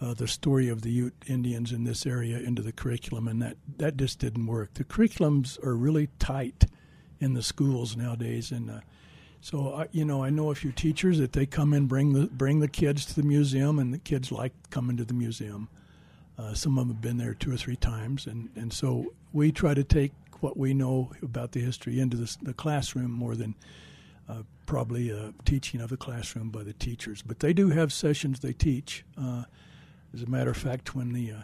uh, 0.00 0.14
the 0.14 0.28
story 0.28 0.68
of 0.68 0.82
the 0.82 0.90
Ute 0.90 1.14
Indians 1.26 1.72
in 1.72 1.84
this 1.84 2.06
area 2.06 2.38
into 2.38 2.62
the 2.62 2.72
curriculum, 2.72 3.26
and 3.26 3.42
that, 3.42 3.56
that 3.78 3.96
just 3.96 4.18
didn't 4.18 4.46
work. 4.46 4.74
The 4.74 4.84
curriculums 4.84 5.62
are 5.64 5.74
really 5.76 6.08
tight 6.18 6.66
in 7.20 7.34
the 7.34 7.42
schools 7.42 7.96
nowadays, 7.96 8.52
and 8.52 8.70
uh, 8.70 8.80
so 9.40 9.74
I, 9.74 9.88
you 9.90 10.04
know 10.04 10.22
I 10.22 10.30
know 10.30 10.50
a 10.50 10.54
few 10.54 10.72
teachers 10.72 11.18
that 11.18 11.32
they 11.32 11.46
come 11.46 11.74
in 11.74 11.86
bring 11.86 12.12
the 12.12 12.26
bring 12.26 12.60
the 12.60 12.68
kids 12.68 13.04
to 13.06 13.14
the 13.14 13.26
museum, 13.26 13.78
and 13.78 13.92
the 13.92 13.98
kids 13.98 14.30
like 14.30 14.52
coming 14.70 14.96
to 14.98 15.04
the 15.04 15.14
museum. 15.14 15.68
Uh, 16.38 16.54
some 16.54 16.78
of 16.78 16.86
them 16.86 16.94
have 16.94 17.02
been 17.02 17.18
there 17.18 17.34
two 17.34 17.52
or 17.52 17.56
three 17.56 17.74
times, 17.74 18.26
and, 18.26 18.48
and 18.54 18.72
so 18.72 19.12
we 19.32 19.50
try 19.50 19.74
to 19.74 19.82
take 19.82 20.12
what 20.38 20.56
we 20.56 20.72
know 20.72 21.10
about 21.20 21.50
the 21.50 21.60
history 21.60 21.98
into 21.98 22.16
the, 22.16 22.36
the 22.42 22.54
classroom 22.54 23.10
more 23.10 23.34
than 23.34 23.56
uh, 24.28 24.42
probably 24.64 25.12
uh, 25.12 25.32
teaching 25.44 25.80
of 25.80 25.90
the 25.90 25.96
classroom 25.96 26.50
by 26.50 26.62
the 26.62 26.74
teachers. 26.74 27.22
But 27.22 27.40
they 27.40 27.52
do 27.52 27.70
have 27.70 27.92
sessions 27.92 28.38
they 28.38 28.52
teach. 28.52 29.04
Uh, 30.12 30.16
as 30.16 30.22
a 30.22 30.26
matter 30.26 30.50
of 30.50 30.56
fact, 30.56 30.94
when 30.94 31.12
the 31.12 31.32
uh, 31.32 31.42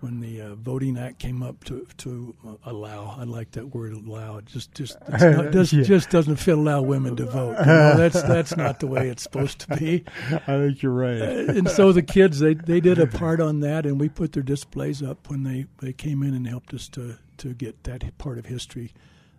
when 0.00 0.18
the 0.18 0.40
uh, 0.40 0.54
Voting 0.56 0.98
Act 0.98 1.20
came 1.20 1.42
up 1.44 1.62
to 1.64 1.86
to 1.98 2.34
uh, 2.46 2.54
allow, 2.64 3.14
I 3.18 3.22
like 3.24 3.52
that 3.52 3.66
word 3.74 3.92
allow. 3.92 4.38
It 4.38 4.46
just 4.46 4.72
just 4.74 4.96
not, 5.08 5.20
just, 5.52 5.72
Yeah. 5.72 5.82
just 5.84 6.10
doesn't 6.10 6.36
fit 6.36 6.58
allow 6.58 6.82
women 6.82 7.14
to 7.16 7.24
vote. 7.26 7.56
You 7.60 7.66
know, 7.66 7.96
that's 7.96 8.20
that's 8.22 8.56
not 8.56 8.80
the 8.80 8.88
way 8.88 9.08
it's 9.08 9.22
supposed 9.22 9.60
to 9.60 9.76
be 9.76 10.04
I 10.32 10.38
think 10.38 10.82
you're 10.82 10.92
right. 10.92 11.20
and 11.22 11.70
so 11.70 11.92
the 11.92 12.02
kids 12.02 12.40
they, 12.40 12.54
they 12.54 12.80
did 12.80 12.98
a 12.98 13.06
part 13.06 13.40
on 13.40 13.60
that 13.60 13.86
and 13.86 14.00
we 14.00 14.08
put 14.08 14.32
their 14.32 14.42
displays 14.42 15.02
up 15.02 15.30
when 15.30 15.44
they, 15.44 15.66
they 15.80 15.92
came 15.92 16.22
in 16.24 16.34
and 16.34 16.48
helped 16.48 16.74
us 16.74 16.88
to, 16.90 17.18
to 17.38 17.54
get 17.54 17.84
that 17.84 18.18
part 18.18 18.38
of 18.38 18.46
history 18.46 18.92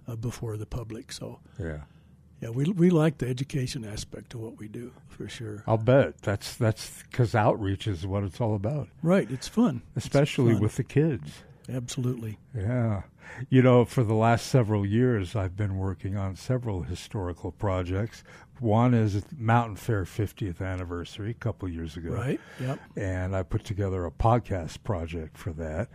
uh, 0.07 0.15
before 0.15 0.55
the 0.55 0.65
public 0.65 1.11
so 1.11 1.39
yeah. 1.59 1.81
Yeah, 2.43 2.49
we 2.49 2.65
we 2.65 2.89
like 2.89 3.17
the 3.19 3.27
education 3.27 3.85
aspect 3.85 4.33
of 4.33 4.41
what 4.41 4.57
we 4.59 4.67
do 4.67 4.91
for 5.07 5.27
sure. 5.29 5.63
I'll 5.65 5.77
bet 5.77 6.17
that's 6.21 6.55
that's 6.55 7.03
because 7.03 7.33
outreach 7.35 7.87
is 7.87 8.05
what 8.05 8.23
it's 8.23 8.39
all 8.41 8.55
about, 8.55 8.89
Right, 9.01 9.29
it's 9.31 9.47
fun, 9.47 9.81
It's 9.95 10.05
especially 10.05 10.53
fun. 10.53 10.61
with 10.61 10.75
the 10.75 10.83
kids. 10.83 11.43
absolutely. 11.69 12.37
Yeah. 12.55 13.03
You 13.49 13.61
know, 13.61 13.85
for 13.85 14.03
the 14.03 14.13
last 14.13 14.47
several 14.47 14.85
years, 14.85 15.35
I've 15.35 15.55
been 15.55 15.77
working 15.77 16.17
on 16.17 16.35
several 16.35 16.83
historical 16.83 17.51
projects. 17.53 18.21
One 18.59 18.93
is 18.93 19.23
Mountain 19.37 19.77
Fair 19.77 20.03
50th 20.03 20.61
anniversary, 20.61 21.31
a 21.31 21.33
couple 21.33 21.67
years 21.69 21.95
ago. 21.97 22.11
Right. 22.11 22.39
Yep. 22.59 22.79
And 22.97 23.35
I 23.35 23.41
put 23.43 23.63
together 23.63 24.05
a 24.05 24.11
podcast 24.11 24.83
project 24.83 25.37
for 25.37 25.51
that. 25.53 25.87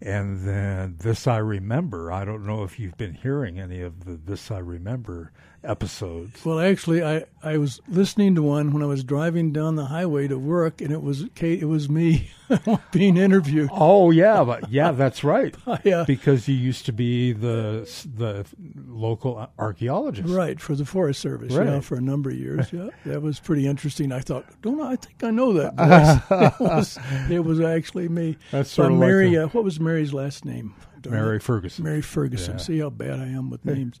And 0.00 0.46
then 0.46 0.96
This 0.98 1.26
I 1.26 1.38
Remember. 1.38 2.10
I 2.12 2.24
don't 2.24 2.46
know 2.46 2.62
if 2.62 2.78
you've 2.78 2.96
been 2.96 3.14
hearing 3.14 3.58
any 3.58 3.82
of 3.82 4.04
the 4.04 4.12
This 4.16 4.50
I 4.50 4.58
Remember 4.58 5.32
episodes. 5.66 6.44
Well, 6.44 6.60
actually, 6.60 7.02
I, 7.04 7.24
I 7.42 7.58
was 7.58 7.80
listening 7.88 8.34
to 8.36 8.42
one 8.42 8.72
when 8.72 8.82
I 8.82 8.86
was 8.86 9.02
driving 9.04 9.52
down 9.52 9.76
the 9.76 9.86
highway 9.86 10.28
to 10.28 10.38
work, 10.38 10.80
and 10.80 10.92
it 10.92 11.02
was 11.02 11.24
Kate. 11.34 11.60
It 11.60 11.66
was 11.66 11.88
me 11.88 12.30
being 12.92 13.16
interviewed. 13.16 13.68
Oh 13.72 14.10
yeah, 14.10 14.44
but 14.44 14.70
yeah, 14.70 14.92
that's 14.92 15.22
right. 15.24 15.54
Yeah. 15.84 16.04
Because 16.06 16.48
you 16.48 16.54
used 16.54 16.86
to 16.86 16.92
be 16.92 17.32
the 17.32 17.88
the 18.16 18.46
local 18.88 19.48
archaeologist. 19.58 20.28
Right 20.28 20.58
for 20.60 20.74
the 20.74 20.84
Forest 20.84 21.20
Service, 21.20 21.52
yeah, 21.52 21.80
for 21.80 21.96
a 21.96 22.00
number 22.00 22.30
of 22.30 22.36
years. 22.36 22.72
Yeah, 22.72 22.88
that 23.06 23.22
was 23.22 23.38
pretty 23.40 23.66
interesting. 23.66 24.10
I 24.12 24.20
thought, 24.20 24.46
don't 24.62 24.80
I 24.80 24.96
think 24.96 25.22
I 25.22 25.30
know 25.30 25.52
that 25.52 25.74
voice? 25.76 26.50
it, 26.58 26.60
was, 26.60 26.98
it 27.30 27.44
was 27.44 27.60
actually 27.60 28.08
me. 28.08 28.36
That's 28.50 28.70
sort 28.70 28.92
of 28.92 28.98
like 28.98 29.08
Mary. 29.08 29.34
a- 29.34 29.44
uh, 29.44 29.48
what 29.48 29.64
was 29.64 29.78
Mary's 29.78 30.12
last 30.14 30.44
name? 30.44 30.74
Mary 31.08 31.38
Ferguson. 31.38 31.84
Mary 31.84 32.02
Ferguson. 32.02 32.54
Yeah. 32.54 32.58
See 32.58 32.78
how 32.80 32.90
bad 32.90 33.20
I 33.20 33.26
am 33.26 33.48
with 33.50 33.64
names. 33.64 34.00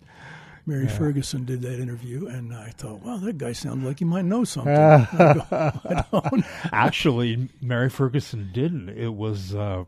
Mary 0.66 0.88
Ferguson 0.88 1.44
did 1.44 1.62
that 1.62 1.78
interview, 1.78 2.26
and 2.26 2.52
I 2.52 2.70
thought, 2.70 3.00
wow, 3.02 3.18
that 3.18 3.38
guy 3.38 3.52
sounds 3.52 3.84
like 3.84 4.00
he 4.00 4.04
might 4.04 4.24
know 4.24 4.42
something. 4.42 4.72
I, 4.74 5.06
go, 5.12 5.46
I 5.50 6.04
don't. 6.12 6.44
Actually, 6.72 7.48
Mary 7.62 7.88
Ferguson 7.88 8.50
didn't. 8.52 8.88
It 8.88 9.14
was. 9.14 9.54
Uh, 9.54 9.84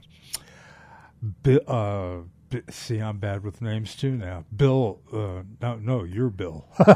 Bi- 1.43 1.57
uh, 1.67 2.19
see, 2.71 2.99
I'm 2.99 3.19
bad 3.19 3.43
with 3.43 3.61
names 3.61 3.97
too 3.97 4.12
now. 4.12 4.45
Bill. 4.55 5.01
Uh, 5.12 5.43
no, 5.61 5.77
no, 5.77 6.05
you're 6.05 6.31
Bill. 6.31 6.64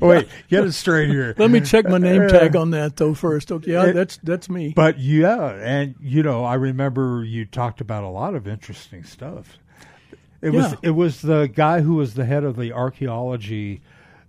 Wait, 0.00 0.28
get 0.48 0.64
it 0.64 0.72
straight 0.72 1.08
here. 1.08 1.34
Let 1.38 1.50
me 1.50 1.60
check 1.62 1.86
my 1.86 1.96
name 1.96 2.28
tag 2.28 2.56
on 2.56 2.70
that 2.72 2.96
though 2.96 3.14
first. 3.14 3.50
Okay, 3.50 3.72
yeah, 3.72 3.92
that's 3.92 4.18
that's 4.18 4.50
me. 4.50 4.74
But 4.76 4.98
yeah, 4.98 5.52
and 5.62 5.94
you 5.98 6.22
know, 6.22 6.44
I 6.44 6.54
remember 6.54 7.24
you 7.24 7.46
talked 7.46 7.80
about 7.80 8.04
a 8.04 8.08
lot 8.08 8.34
of 8.34 8.46
interesting 8.46 9.02
stuff. 9.02 9.58
It 10.42 10.50
was 10.50 10.74
it 10.82 10.90
was 10.90 11.22
the 11.22 11.46
guy 11.46 11.80
who 11.82 11.96
was 11.96 12.14
the 12.14 12.24
head 12.24 12.44
of 12.44 12.56
the 12.56 12.72
archaeology 12.72 13.82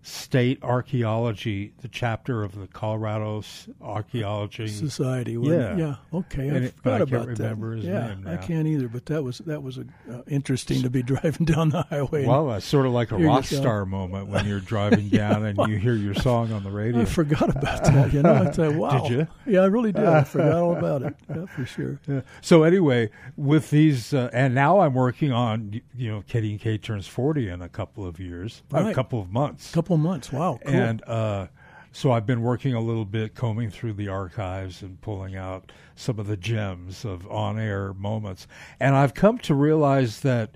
state 0.04 0.62
archaeology, 0.64 1.74
the 1.82 1.88
chapter 1.88 2.44
of 2.44 2.60
the 2.60 2.68
Colorado 2.68 3.44
archaeology. 3.82 4.68
Society. 4.68 5.34
Yeah. 5.34 5.76
Yeah. 5.76 5.96
Okay. 6.14 6.48
And 6.48 6.58
I 6.58 6.60
it- 6.62 6.66
I 6.66 6.82
forgot 6.82 6.98
can't 7.00 7.02
about 7.14 7.28
that. 7.28 7.40
remember 7.44 7.76
his 7.76 7.86
yeah, 7.86 8.08
name 8.08 8.28
I 8.28 8.38
can't 8.38 8.68
either. 8.68 8.88
But 8.88 9.06
that 9.08 9.24
was 9.24 9.40
that 9.40 9.62
was 9.62 9.78
a, 9.78 9.86
uh, 10.12 10.22
interesting 10.28 10.82
to 10.82 10.90
be 10.90 11.04
driving 11.12 11.46
down 11.46 11.70
the 11.70 11.84
highway. 11.84 12.26
Well, 12.26 12.48
that's 12.48 12.66
sort 12.66 12.86
of 12.86 12.92
like 12.94 13.12
a 13.12 13.18
rock 13.18 13.46
star 13.46 13.86
moment 13.86 14.28
when 14.28 14.46
you're 14.46 14.60
driving 14.60 15.10
down 15.10 15.46
and 15.46 15.58
you 15.70 15.78
hear 15.78 15.94
your 15.96 16.16
song 16.16 16.52
on 16.52 16.64
the 16.64 16.72
radio. 16.72 17.02
I 17.02 17.06
forgot 17.06 17.50
about 17.56 17.84
that. 17.84 18.14
You 18.14 18.24
know, 18.24 18.34
I 18.34 18.46
thought, 18.52 18.74
wow. 18.76 19.02
did 19.08 19.12
you? 19.12 19.28
Yeah, 19.46 19.62
I 19.62 19.66
really 19.66 19.92
did. 19.92 20.06
I 20.06 20.24
forgot 20.24 20.54
all 20.54 20.76
about 20.78 21.04
it. 21.04 21.16
Yeah, 21.30 21.46
for 21.46 21.66
sure. 21.66 22.00
Yeah. 22.08 22.22
So 22.42 22.64
anyway, 22.64 23.10
with 23.38 23.70
these, 23.70 24.14
uh, 24.14 24.30
and 24.34 24.56
now 24.56 24.80
I'm 24.80 24.94
working 24.94 25.32
on, 25.32 25.82
you 25.96 26.12
know, 26.12 26.22
KDNK 26.28 26.82
turns 26.82 27.08
40 27.08 27.50
in 27.50 27.62
a 27.62 27.70
couple 27.70 28.06
of 28.06 28.20
years, 28.20 28.64
a 28.72 28.94
couple 28.94 29.22
of 29.22 29.32
months. 29.32 29.72
couple 29.72 29.91
of 29.94 30.02
months. 30.02 30.32
Wow. 30.32 30.60
Cool. 30.64 30.74
And 30.74 31.04
uh, 31.08 31.48
so 31.92 32.12
I've 32.12 32.26
been 32.26 32.42
working 32.42 32.74
a 32.74 32.82
little 32.82 33.06
bit, 33.06 33.36
combing 33.36 33.70
through 33.70 33.94
the 33.94 34.08
archives 34.08 34.82
and 34.82 35.00
pulling 35.02 35.36
out 35.36 35.72
some 35.96 36.20
of 36.20 36.28
the 36.28 36.38
gems 36.38 37.06
of 37.06 37.30
on-air 37.30 37.94
moments. 37.94 38.48
And 38.80 38.96
I've 38.96 39.14
come 39.14 39.38
to 39.40 39.54
realize 39.54 40.22
that 40.22 40.56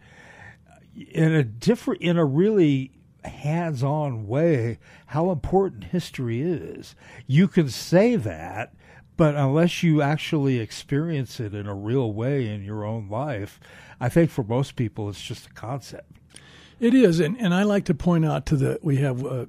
in 0.95 1.33
a 1.33 1.43
different, 1.43 2.01
in 2.01 2.17
a 2.17 2.25
really 2.25 2.91
hands-on 3.25 4.27
way, 4.27 4.79
how 5.07 5.31
important 5.31 5.85
history 5.85 6.41
is. 6.41 6.95
You 7.27 7.47
can 7.47 7.69
say 7.69 8.15
that, 8.15 8.73
but 9.17 9.35
unless 9.35 9.83
you 9.83 10.01
actually 10.01 10.59
experience 10.59 11.39
it 11.39 11.53
in 11.53 11.67
a 11.67 11.75
real 11.75 12.13
way 12.13 12.47
in 12.47 12.63
your 12.63 12.85
own 12.85 13.09
life, 13.09 13.59
I 13.99 14.09
think 14.09 14.29
for 14.29 14.43
most 14.43 14.75
people 14.75 15.09
it's 15.09 15.21
just 15.21 15.47
a 15.47 15.53
concept. 15.53 16.11
It 16.79 16.93
is, 16.93 17.21
and, 17.21 17.39
and 17.39 17.53
I 17.53 17.63
like 17.63 17.85
to 17.85 17.93
point 17.93 18.25
out 18.25 18.45
to 18.47 18.57
the 18.57 18.79
we 18.81 18.97
have 18.97 19.25
uh, 19.25 19.45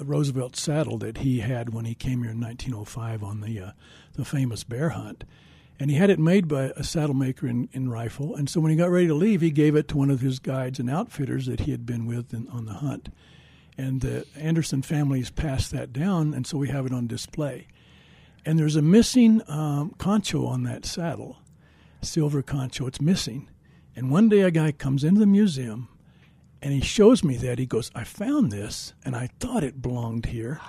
a 0.00 0.04
Roosevelt 0.04 0.56
saddle 0.56 0.98
that 0.98 1.18
he 1.18 1.38
had 1.38 1.72
when 1.72 1.84
he 1.84 1.94
came 1.94 2.22
here 2.22 2.32
in 2.32 2.40
1905 2.40 3.22
on 3.22 3.40
the 3.40 3.60
uh, 3.60 3.70
the 4.14 4.24
famous 4.24 4.64
bear 4.64 4.88
hunt, 4.90 5.22
and 5.78 5.88
he 5.88 5.96
had 5.96 6.10
it 6.10 6.18
made 6.18 6.48
by 6.48 6.72
a 6.76 6.82
saddle 6.82 7.14
maker 7.14 7.46
in, 7.46 7.68
in 7.72 7.90
Rifle. 7.90 8.34
And 8.34 8.50
so 8.50 8.60
when 8.60 8.72
he 8.72 8.76
got 8.76 8.90
ready 8.90 9.06
to 9.06 9.14
leave, 9.14 9.40
he 9.40 9.52
gave 9.52 9.76
it 9.76 9.86
to 9.88 9.96
one 9.96 10.10
of 10.10 10.20
his 10.20 10.40
guides 10.40 10.80
and 10.80 10.90
outfitters 10.90 11.46
that 11.46 11.60
he 11.60 11.70
had 11.70 11.86
been 11.86 12.06
with 12.06 12.34
in, 12.34 12.48
on 12.48 12.64
the 12.64 12.74
hunt. 12.74 13.08
And 13.78 14.00
the 14.00 14.26
Anderson 14.36 14.82
families 14.82 15.30
passed 15.30 15.70
that 15.70 15.92
down, 15.92 16.34
and 16.34 16.44
so 16.44 16.58
we 16.58 16.68
have 16.68 16.86
it 16.86 16.92
on 16.92 17.06
display. 17.06 17.68
And 18.44 18.58
there's 18.58 18.76
a 18.76 18.82
missing 18.82 19.42
um, 19.48 19.94
concho 19.98 20.46
on 20.46 20.64
that 20.64 20.84
saddle, 20.84 21.38
silver 22.02 22.42
concho. 22.42 22.86
It's 22.86 23.00
missing. 23.00 23.48
And 23.96 24.10
one 24.10 24.28
day 24.28 24.40
a 24.40 24.50
guy 24.50 24.72
comes 24.72 25.04
into 25.04 25.20
the 25.20 25.26
museum 25.26 25.88
and 26.64 26.72
he 26.72 26.80
shows 26.80 27.22
me 27.22 27.36
that. 27.36 27.58
He 27.60 27.66
goes, 27.66 27.90
I 27.94 28.02
found 28.02 28.50
this 28.50 28.92
and 29.04 29.14
I 29.14 29.28
thought 29.38 29.62
it 29.62 29.80
belonged 29.82 30.26
here. 30.26 30.60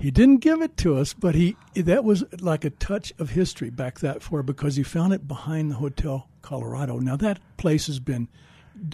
He 0.00 0.10
didn't 0.10 0.38
give 0.38 0.62
it 0.62 0.76
to 0.78 0.96
us, 0.96 1.12
but 1.12 1.34
he 1.34 1.56
that 1.76 2.02
was 2.04 2.24
like 2.40 2.64
a 2.64 2.70
touch 2.70 3.12
of 3.18 3.30
history 3.30 3.68
back 3.70 4.00
that 4.00 4.22
far 4.22 4.42
because 4.42 4.76
he 4.76 4.82
found 4.82 5.12
it 5.12 5.28
behind 5.28 5.70
the 5.70 5.74
Hotel 5.76 6.26
Colorado. 6.42 6.98
Now 6.98 7.16
that 7.16 7.38
place 7.58 7.86
has 7.86 8.00
been 8.00 8.26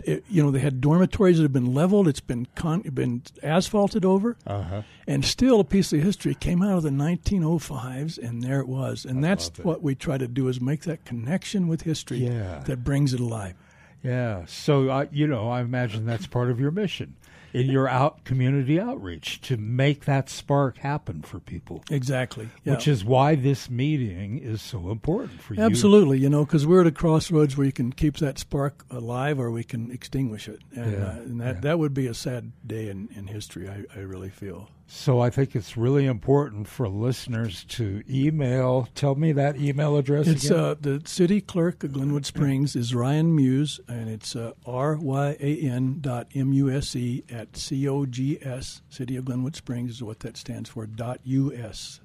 it- 0.02 0.24
you 0.28 0.42
know 0.42 0.50
they 0.50 0.58
had 0.58 0.80
dormitories 0.80 1.36
that 1.36 1.44
have 1.44 1.52
been 1.52 1.72
leveled 1.72 2.08
it's 2.08 2.18
been 2.18 2.48
con- 2.56 2.80
been 2.92 3.22
asphalted 3.44 4.04
over 4.04 4.36
Uh-huh. 4.44 4.82
and 5.06 5.24
still 5.24 5.60
a 5.60 5.64
piece 5.64 5.92
of 5.92 6.02
history 6.02 6.34
came 6.34 6.60
out 6.60 6.76
of 6.78 6.82
the 6.82 6.90
1905s 6.90 8.18
and 8.18 8.42
there 8.42 8.58
it 8.58 8.66
was 8.66 9.04
and 9.04 9.22
that's 9.22 9.50
what 9.62 9.82
we 9.82 9.94
try 9.94 10.18
to 10.18 10.26
do 10.26 10.48
is 10.48 10.60
make 10.60 10.82
that 10.82 11.04
connection 11.04 11.68
with 11.68 11.82
history 11.82 12.26
Yeah. 12.26 12.60
that 12.66 12.82
brings 12.82 13.14
it 13.14 13.20
alive 13.20 13.54
Yeah. 14.02 14.44
So 14.46 14.90
I, 14.90 15.08
you 15.10 15.26
know, 15.26 15.48
I 15.48 15.60
imagine 15.60 16.06
that's 16.06 16.26
part 16.26 16.50
of 16.50 16.60
your 16.60 16.70
mission 16.70 17.16
in 17.52 17.70
your 17.70 17.88
out 17.88 18.22
community 18.24 18.78
outreach 18.78 19.40
to 19.40 19.56
make 19.56 20.04
that 20.04 20.28
spark 20.28 20.76
happen 20.78 21.22
for 21.22 21.38
people. 21.40 21.82
exactly 21.90 22.50
yeah. 22.64 22.74
Which 22.74 22.86
is 22.86 23.02
why 23.04 23.34
this 23.34 23.70
meeting 23.70 24.38
is 24.38 24.60
so 24.60 24.90
important 24.90 25.40
for 25.40 25.54
you. 25.54 25.62
Absolutely, 25.62 26.18
you 26.18 26.28
know, 26.28 26.44
because 26.44 26.66
we're 26.66 26.82
at 26.82 26.86
a 26.86 26.92
crossroads 26.92 27.56
where 27.56 27.64
you 27.64 27.72
can 27.72 27.92
keep 27.92 28.18
that 28.18 28.38
spark 28.38 28.84
alive 28.90 29.40
or 29.40 29.50
we 29.50 29.64
can 29.64 29.90
extinguish 29.90 30.48
it, 30.48 30.60
and, 30.74 30.92
Yeah, 30.92 30.98
uh, 30.98 31.10
and 31.12 31.40
that 31.40 31.54
yeah. 31.56 31.60
that 31.62 31.78
would 31.78 31.94
be 31.94 32.06
a 32.08 32.14
sad 32.14 32.52
day 32.66 32.88
in, 32.90 33.08
in 33.14 33.26
history. 33.28 33.68
I, 33.68 33.84
I 33.96 34.00
really 34.02 34.30
feel. 34.30 34.68
So 34.88 35.20
I 35.20 35.30
think 35.30 35.56
it's 35.56 35.76
really 35.76 36.06
important 36.06 36.68
for 36.68 36.88
listeners 36.88 37.64
to 37.70 38.04
email. 38.08 38.88
Tell 38.94 39.16
me 39.16 39.32
that 39.32 39.56
email 39.56 39.96
address 39.96 40.28
It's 40.28 40.48
uh, 40.50 40.76
the 40.80 41.02
city 41.04 41.40
clerk 41.40 41.82
of 41.82 41.92
Glenwood 41.92 42.24
Springs 42.24 42.76
is 42.76 42.94
Ryan 42.94 43.34
Muse, 43.34 43.80
and 43.88 44.08
it's 44.08 44.36
uh, 44.36 44.52
r 44.64 44.96
y 44.96 45.36
a 45.40 45.60
n 45.60 45.98
dot 46.00 46.28
m 46.34 46.52
u 46.52 46.70
s 46.70 46.94
e 46.94 47.24
at 47.28 47.56
c 47.56 47.88
o 47.88 48.06
g 48.06 48.38
s 48.40 48.82
City 48.88 49.16
of 49.16 49.24
Glenwood 49.24 49.56
Springs 49.56 49.90
is 49.90 50.02
what 50.04 50.20
that 50.20 50.36
stands 50.36 50.70
for 50.70 50.86
dot 50.86 51.18
u 51.24 51.52
s. 51.52 52.00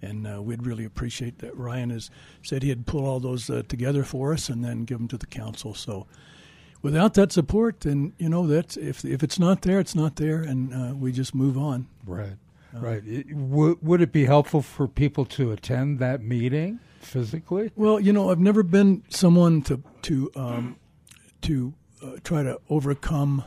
And 0.00 0.26
uh, 0.26 0.42
we'd 0.42 0.64
really 0.66 0.84
appreciate 0.84 1.38
that. 1.40 1.56
Ryan 1.56 1.90
has 1.90 2.10
said 2.42 2.62
he'd 2.62 2.86
pull 2.86 3.04
all 3.06 3.20
those 3.20 3.50
uh, 3.50 3.62
together 3.68 4.04
for 4.04 4.32
us 4.32 4.48
and 4.48 4.64
then 4.64 4.84
give 4.84 4.98
them 4.98 5.08
to 5.08 5.18
the 5.18 5.26
council. 5.26 5.74
So, 5.74 6.06
without 6.86 7.14
that 7.14 7.32
support, 7.32 7.80
then 7.80 8.12
you 8.16 8.28
know 8.28 8.46
that's 8.46 8.76
if 8.76 9.04
if 9.04 9.22
it's 9.22 9.38
not 9.38 9.62
there, 9.62 9.80
it's 9.80 9.94
not 9.94 10.16
there, 10.16 10.40
and 10.40 10.72
uh, 10.72 10.94
we 10.94 11.12
just 11.12 11.34
move 11.34 11.58
on. 11.58 11.88
right. 12.06 12.38
Right. 12.72 13.02
It, 13.06 13.34
would 13.34 13.82
would 13.82 14.02
it 14.02 14.12
be 14.12 14.26
helpful 14.26 14.60
for 14.60 14.86
people 14.86 15.24
to 15.36 15.50
attend 15.50 15.98
that 16.00 16.22
meeting 16.22 16.78
physically? 17.00 17.70
Well, 17.74 17.98
you 17.98 18.12
know, 18.12 18.30
I've 18.30 18.38
never 18.38 18.62
been 18.62 19.02
someone 19.08 19.62
to 19.62 19.82
to 20.02 20.30
um, 20.36 20.76
to 21.42 21.72
uh, 22.02 22.16
try 22.22 22.42
to 22.42 22.60
overcome 22.68 23.44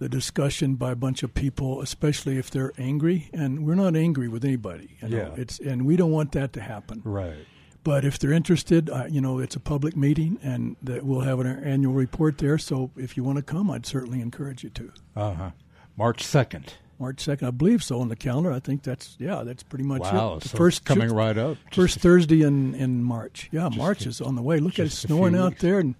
the 0.00 0.08
discussion 0.08 0.74
by 0.74 0.90
a 0.90 0.96
bunch 0.96 1.22
of 1.22 1.32
people, 1.32 1.80
especially 1.80 2.38
if 2.38 2.50
they're 2.50 2.72
angry. 2.76 3.30
And 3.32 3.64
we're 3.64 3.76
not 3.76 3.94
angry 3.94 4.26
with 4.28 4.44
anybody. 4.44 4.96
You 5.00 5.08
know? 5.10 5.16
Yeah. 5.16 5.42
It's 5.42 5.60
and 5.60 5.86
we 5.86 5.96
don't 5.96 6.10
want 6.10 6.32
that 6.32 6.52
to 6.54 6.60
happen. 6.60 7.02
Right. 7.04 7.46
But 7.86 8.04
if 8.04 8.18
they're 8.18 8.32
interested, 8.32 8.90
uh, 8.90 9.04
you 9.08 9.20
know, 9.20 9.38
it's 9.38 9.54
a 9.54 9.60
public 9.60 9.96
meeting, 9.96 10.40
and 10.42 10.74
that 10.82 11.04
we'll 11.04 11.20
have 11.20 11.38
an 11.38 11.46
annual 11.46 11.92
report 11.94 12.38
there. 12.38 12.58
So 12.58 12.90
if 12.96 13.16
you 13.16 13.22
want 13.22 13.36
to 13.36 13.44
come, 13.44 13.70
I'd 13.70 13.86
certainly 13.86 14.20
encourage 14.20 14.64
you 14.64 14.70
to. 14.70 14.92
Uh 15.14 15.32
huh. 15.34 15.50
March 15.96 16.24
second. 16.24 16.74
March 16.98 17.20
second, 17.20 17.46
I 17.46 17.52
believe 17.52 17.84
so 17.84 18.00
on 18.00 18.08
the 18.08 18.16
calendar. 18.16 18.50
I 18.50 18.58
think 18.58 18.82
that's 18.82 19.14
yeah, 19.20 19.44
that's 19.44 19.62
pretty 19.62 19.84
much 19.84 20.00
Wow. 20.00 20.34
it. 20.34 20.42
The 20.42 20.48
so 20.48 20.58
first 20.58 20.78
it's 20.78 20.88
coming 20.88 21.12
right 21.12 21.38
up. 21.38 21.58
First 21.70 22.00
Thursday 22.00 22.42
in, 22.42 22.74
in 22.74 23.04
March. 23.04 23.48
Yeah, 23.52 23.68
March 23.68 24.04
a- 24.04 24.08
is 24.08 24.20
on 24.20 24.34
the 24.34 24.42
way. 24.42 24.58
Look 24.58 24.80
at 24.80 24.86
it 24.86 24.90
snowing 24.90 25.36
out 25.36 25.58
there, 25.58 25.78
and 25.78 25.94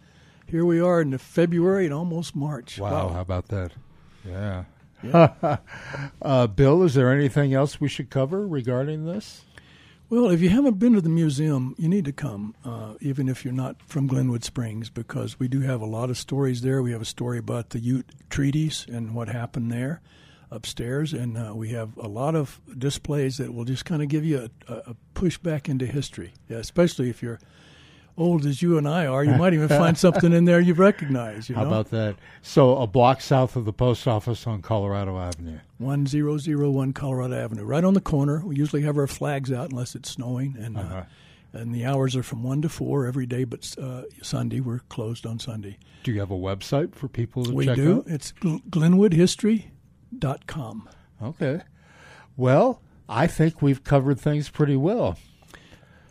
here 0.48 0.64
we 0.64 0.80
are 0.80 1.00
in 1.00 1.10
the 1.10 1.20
February 1.20 1.84
and 1.84 1.94
almost 1.94 2.34
March. 2.34 2.80
Wow, 2.80 3.10
how 3.10 3.20
about 3.20 3.46
that? 3.50 3.70
Yeah, 4.26 4.64
Yeah. 5.04 5.58
uh, 6.20 6.48
Bill, 6.48 6.82
is 6.82 6.94
there 6.94 7.12
anything 7.12 7.54
else 7.54 7.80
we 7.80 7.88
should 7.88 8.10
cover 8.10 8.44
regarding 8.44 9.04
this? 9.06 9.44
Well, 10.08 10.30
if 10.30 10.40
you 10.40 10.50
haven't 10.50 10.78
been 10.78 10.92
to 10.92 11.00
the 11.00 11.08
museum, 11.08 11.74
you 11.78 11.88
need 11.88 12.04
to 12.04 12.12
come, 12.12 12.54
uh, 12.64 12.94
even 13.00 13.28
if 13.28 13.44
you're 13.44 13.52
not 13.52 13.82
from 13.82 14.06
Glenwood 14.06 14.44
Springs, 14.44 14.88
because 14.88 15.40
we 15.40 15.48
do 15.48 15.62
have 15.62 15.80
a 15.80 15.86
lot 15.86 16.10
of 16.10 16.16
stories 16.16 16.62
there. 16.62 16.80
We 16.80 16.92
have 16.92 17.02
a 17.02 17.06
story 17.06 17.38
about 17.38 17.70
the 17.70 17.80
Ute 17.80 18.08
treaties 18.30 18.86
and 18.88 19.16
what 19.16 19.28
happened 19.28 19.72
there 19.72 20.00
upstairs, 20.48 21.12
and 21.12 21.36
uh, 21.36 21.52
we 21.56 21.70
have 21.70 21.96
a 21.96 22.06
lot 22.06 22.36
of 22.36 22.60
displays 22.78 23.38
that 23.38 23.52
will 23.52 23.64
just 23.64 23.84
kind 23.84 24.00
of 24.00 24.06
give 24.06 24.24
you 24.24 24.48
a, 24.68 24.74
a 24.74 24.96
push 25.14 25.38
back 25.38 25.68
into 25.68 25.86
history, 25.86 26.34
yeah, 26.48 26.58
especially 26.58 27.10
if 27.10 27.20
you're 27.20 27.40
old 28.16 28.46
as 28.46 28.62
you 28.62 28.78
and 28.78 28.88
I 28.88 29.06
are, 29.06 29.24
you 29.24 29.32
might 29.36 29.52
even 29.54 29.68
find 29.68 29.96
something 29.98 30.32
in 30.32 30.44
there 30.44 30.60
you 30.60 30.74
recognize. 30.74 31.48
You 31.48 31.54
How 31.56 31.62
know? 31.62 31.68
about 31.68 31.90
that? 31.90 32.16
So, 32.42 32.76
a 32.78 32.86
block 32.86 33.20
south 33.20 33.56
of 33.56 33.64
the 33.64 33.72
post 33.72 34.06
office 34.08 34.46
on 34.46 34.62
Colorado 34.62 35.18
Avenue. 35.18 35.58
1001 35.78 36.92
Colorado 36.92 37.34
Avenue, 37.34 37.64
right 37.64 37.84
on 37.84 37.94
the 37.94 38.00
corner. 38.00 38.42
We 38.44 38.56
usually 38.56 38.82
have 38.82 38.96
our 38.96 39.06
flags 39.06 39.52
out 39.52 39.70
unless 39.70 39.94
it's 39.94 40.10
snowing, 40.10 40.56
and 40.58 40.76
Uh-huh. 40.78 40.94
uh, 40.96 41.04
and 41.52 41.74
the 41.74 41.86
hours 41.86 42.14
are 42.16 42.22
from 42.22 42.42
one 42.42 42.60
to 42.62 42.68
four 42.68 43.06
every 43.06 43.24
day, 43.24 43.44
but 43.44 43.74
uh, 43.80 44.02
Sunday 44.22 44.60
we're 44.60 44.80
closed 44.90 45.24
on 45.24 45.38
Sunday. 45.38 45.78
Do 46.02 46.12
you 46.12 46.20
have 46.20 46.30
a 46.30 46.34
website 46.36 46.94
for 46.94 47.08
people 47.08 47.46
to 47.46 47.54
we 47.54 47.64
check 47.64 47.76
do. 47.76 47.98
out? 47.98 48.04
It's 48.08 48.32
gl- 48.32 48.60
glenwoodhistory.com. 48.68 50.88
Okay. 51.22 51.60
Well, 52.36 52.82
I 53.08 53.26
think 53.26 53.62
we've 53.62 53.82
covered 53.84 54.20
things 54.20 54.50
pretty 54.50 54.76
well. 54.76 55.16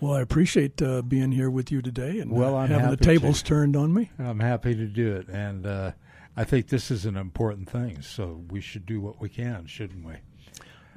Well, 0.01 0.13
I 0.13 0.21
appreciate 0.21 0.81
uh, 0.81 1.01
being 1.01 1.31
here 1.31 1.49
with 1.49 1.71
you 1.71 1.81
today 1.81 2.19
and 2.19 2.31
Well, 2.31 2.55
uh, 2.55 2.59
I'm 2.63 2.69
having 2.69 2.89
the 2.91 2.97
tables 2.97 3.39
to. 3.41 3.47
turned 3.47 3.75
on 3.75 3.93
me. 3.93 4.11
I'm 4.19 4.39
happy 4.39 4.75
to 4.75 4.85
do 4.85 5.15
it. 5.15 5.27
And 5.29 5.65
uh, 5.65 5.91
I 6.35 6.43
think 6.43 6.67
this 6.67 6.91
is 6.91 7.05
an 7.05 7.15
important 7.15 7.69
thing. 7.69 8.01
So, 8.01 8.43
we 8.49 8.59
should 8.61 8.85
do 8.85 8.99
what 8.99 9.21
we 9.21 9.29
can, 9.29 9.65
shouldn't 9.67 10.05
we? 10.05 10.15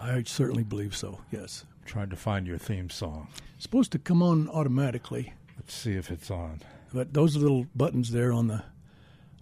I 0.01 0.23
certainly 0.25 0.65
believe 0.65 0.97
so. 0.97 1.21
Yes, 1.31 1.65
I'm 1.81 1.87
trying 1.87 2.11
to 2.11 2.17
find 2.17 2.47
your 2.47 2.59
theme 2.59 2.91
song. 2.91 3.29
it's 3.55 3.63
supposed 3.65 3.93
to 3.93 3.99
come 3.99 4.23
on 4.23 4.49
automatically, 4.49 5.33
Let's 5.57 5.75
see 5.75 5.95
if 5.95 6.11
it's 6.11 6.31
on. 6.31 6.61
but 6.93 7.15
those 7.15 7.37
little 7.37 7.67
buttons 7.75 8.11
there 8.13 8.33
on 8.33 8.47
the 8.49 8.63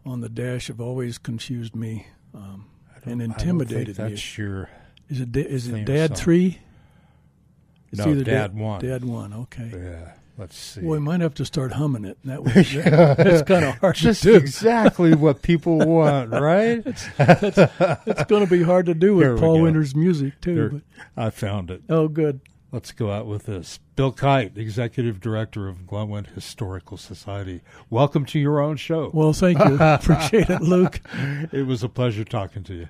on 0.07 0.21
the 0.21 0.29
dash 0.31 0.69
have 0.69 0.81
always 0.81 1.19
confused 1.19 1.75
me 1.77 2.07
um, 2.33 2.67
and 3.05 3.21
intimidated 3.21 3.89
me. 3.99 4.09
that's 4.11 4.39
your. 4.39 4.71
Is 5.11 5.21
it 5.21 5.37
is 5.37 5.69
it 5.69 5.85
Dad 5.85 6.11
song. 6.11 6.17
three? 6.17 6.59
It's 7.93 8.05
No, 8.05 8.11
either 8.11 8.25
Dad 8.25 8.55
one. 8.57 8.81
Dad 8.81 9.05
one. 9.05 9.33
Okay. 9.33 9.71
Yeah. 9.73 10.13
Let's 10.39 10.57
see. 10.59 10.83
Well, 10.83 10.99
we 10.99 10.99
might 10.99 11.23
have 11.23 11.33
to 11.35 11.47
start 11.47 11.73
humming 11.73 12.05
it. 12.05 12.19
That 12.25 12.43
would, 12.45 12.53
that's 12.53 13.43
kind 13.49 13.65
of 13.65 13.77
hard 13.79 13.95
Just 13.95 14.23
to 14.25 14.33
do. 14.33 14.37
exactly 14.37 15.15
what 15.15 15.41
people 15.41 15.79
want, 15.87 16.31
right? 16.31 16.83
It's 16.87 18.25
going 18.25 18.45
to 18.45 18.51
be 18.51 18.63
hard 18.63 18.85
to 18.87 18.95
do 18.95 19.15
with 19.17 19.41
Paul. 19.41 19.63
Winter's 19.63 19.95
music 19.95 20.39
too. 20.43 20.83
But, 21.17 21.25
I 21.25 21.31
found 21.31 21.71
it. 21.71 21.83
oh, 21.89 22.09
good. 22.09 22.41
Let's 22.71 22.93
go 22.93 23.11
out 23.11 23.27
with 23.27 23.47
this. 23.47 23.79
Bill 23.95 24.13
Kite, 24.13 24.59
Executive 24.59 25.21
Director 25.21 25.69
of 25.69 25.87
Glenwood 25.87 26.27
Historical 26.35 26.99
Society. 26.99 27.63
Welcome 27.89 28.27
to 28.27 28.39
your 28.39 28.61
own 28.61 28.77
show. 28.77 29.11
Well, 29.15 29.33
thank 29.33 29.59
you. 29.59 29.77
Appreciate 29.81 30.51
it, 30.51 30.61
Luke. 30.61 31.01
It 31.53 31.67
was 31.67 31.83
a 31.83 31.89
pleasure 31.89 32.25
talking 32.25 32.63
to 32.65 32.75
you. 32.75 32.89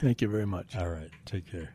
Thank 0.00 0.22
you 0.22 0.28
very 0.28 0.46
much. 0.46 0.76
All 0.76 0.88
right. 0.90 1.10
Take 1.24 1.50
care. 1.50 1.74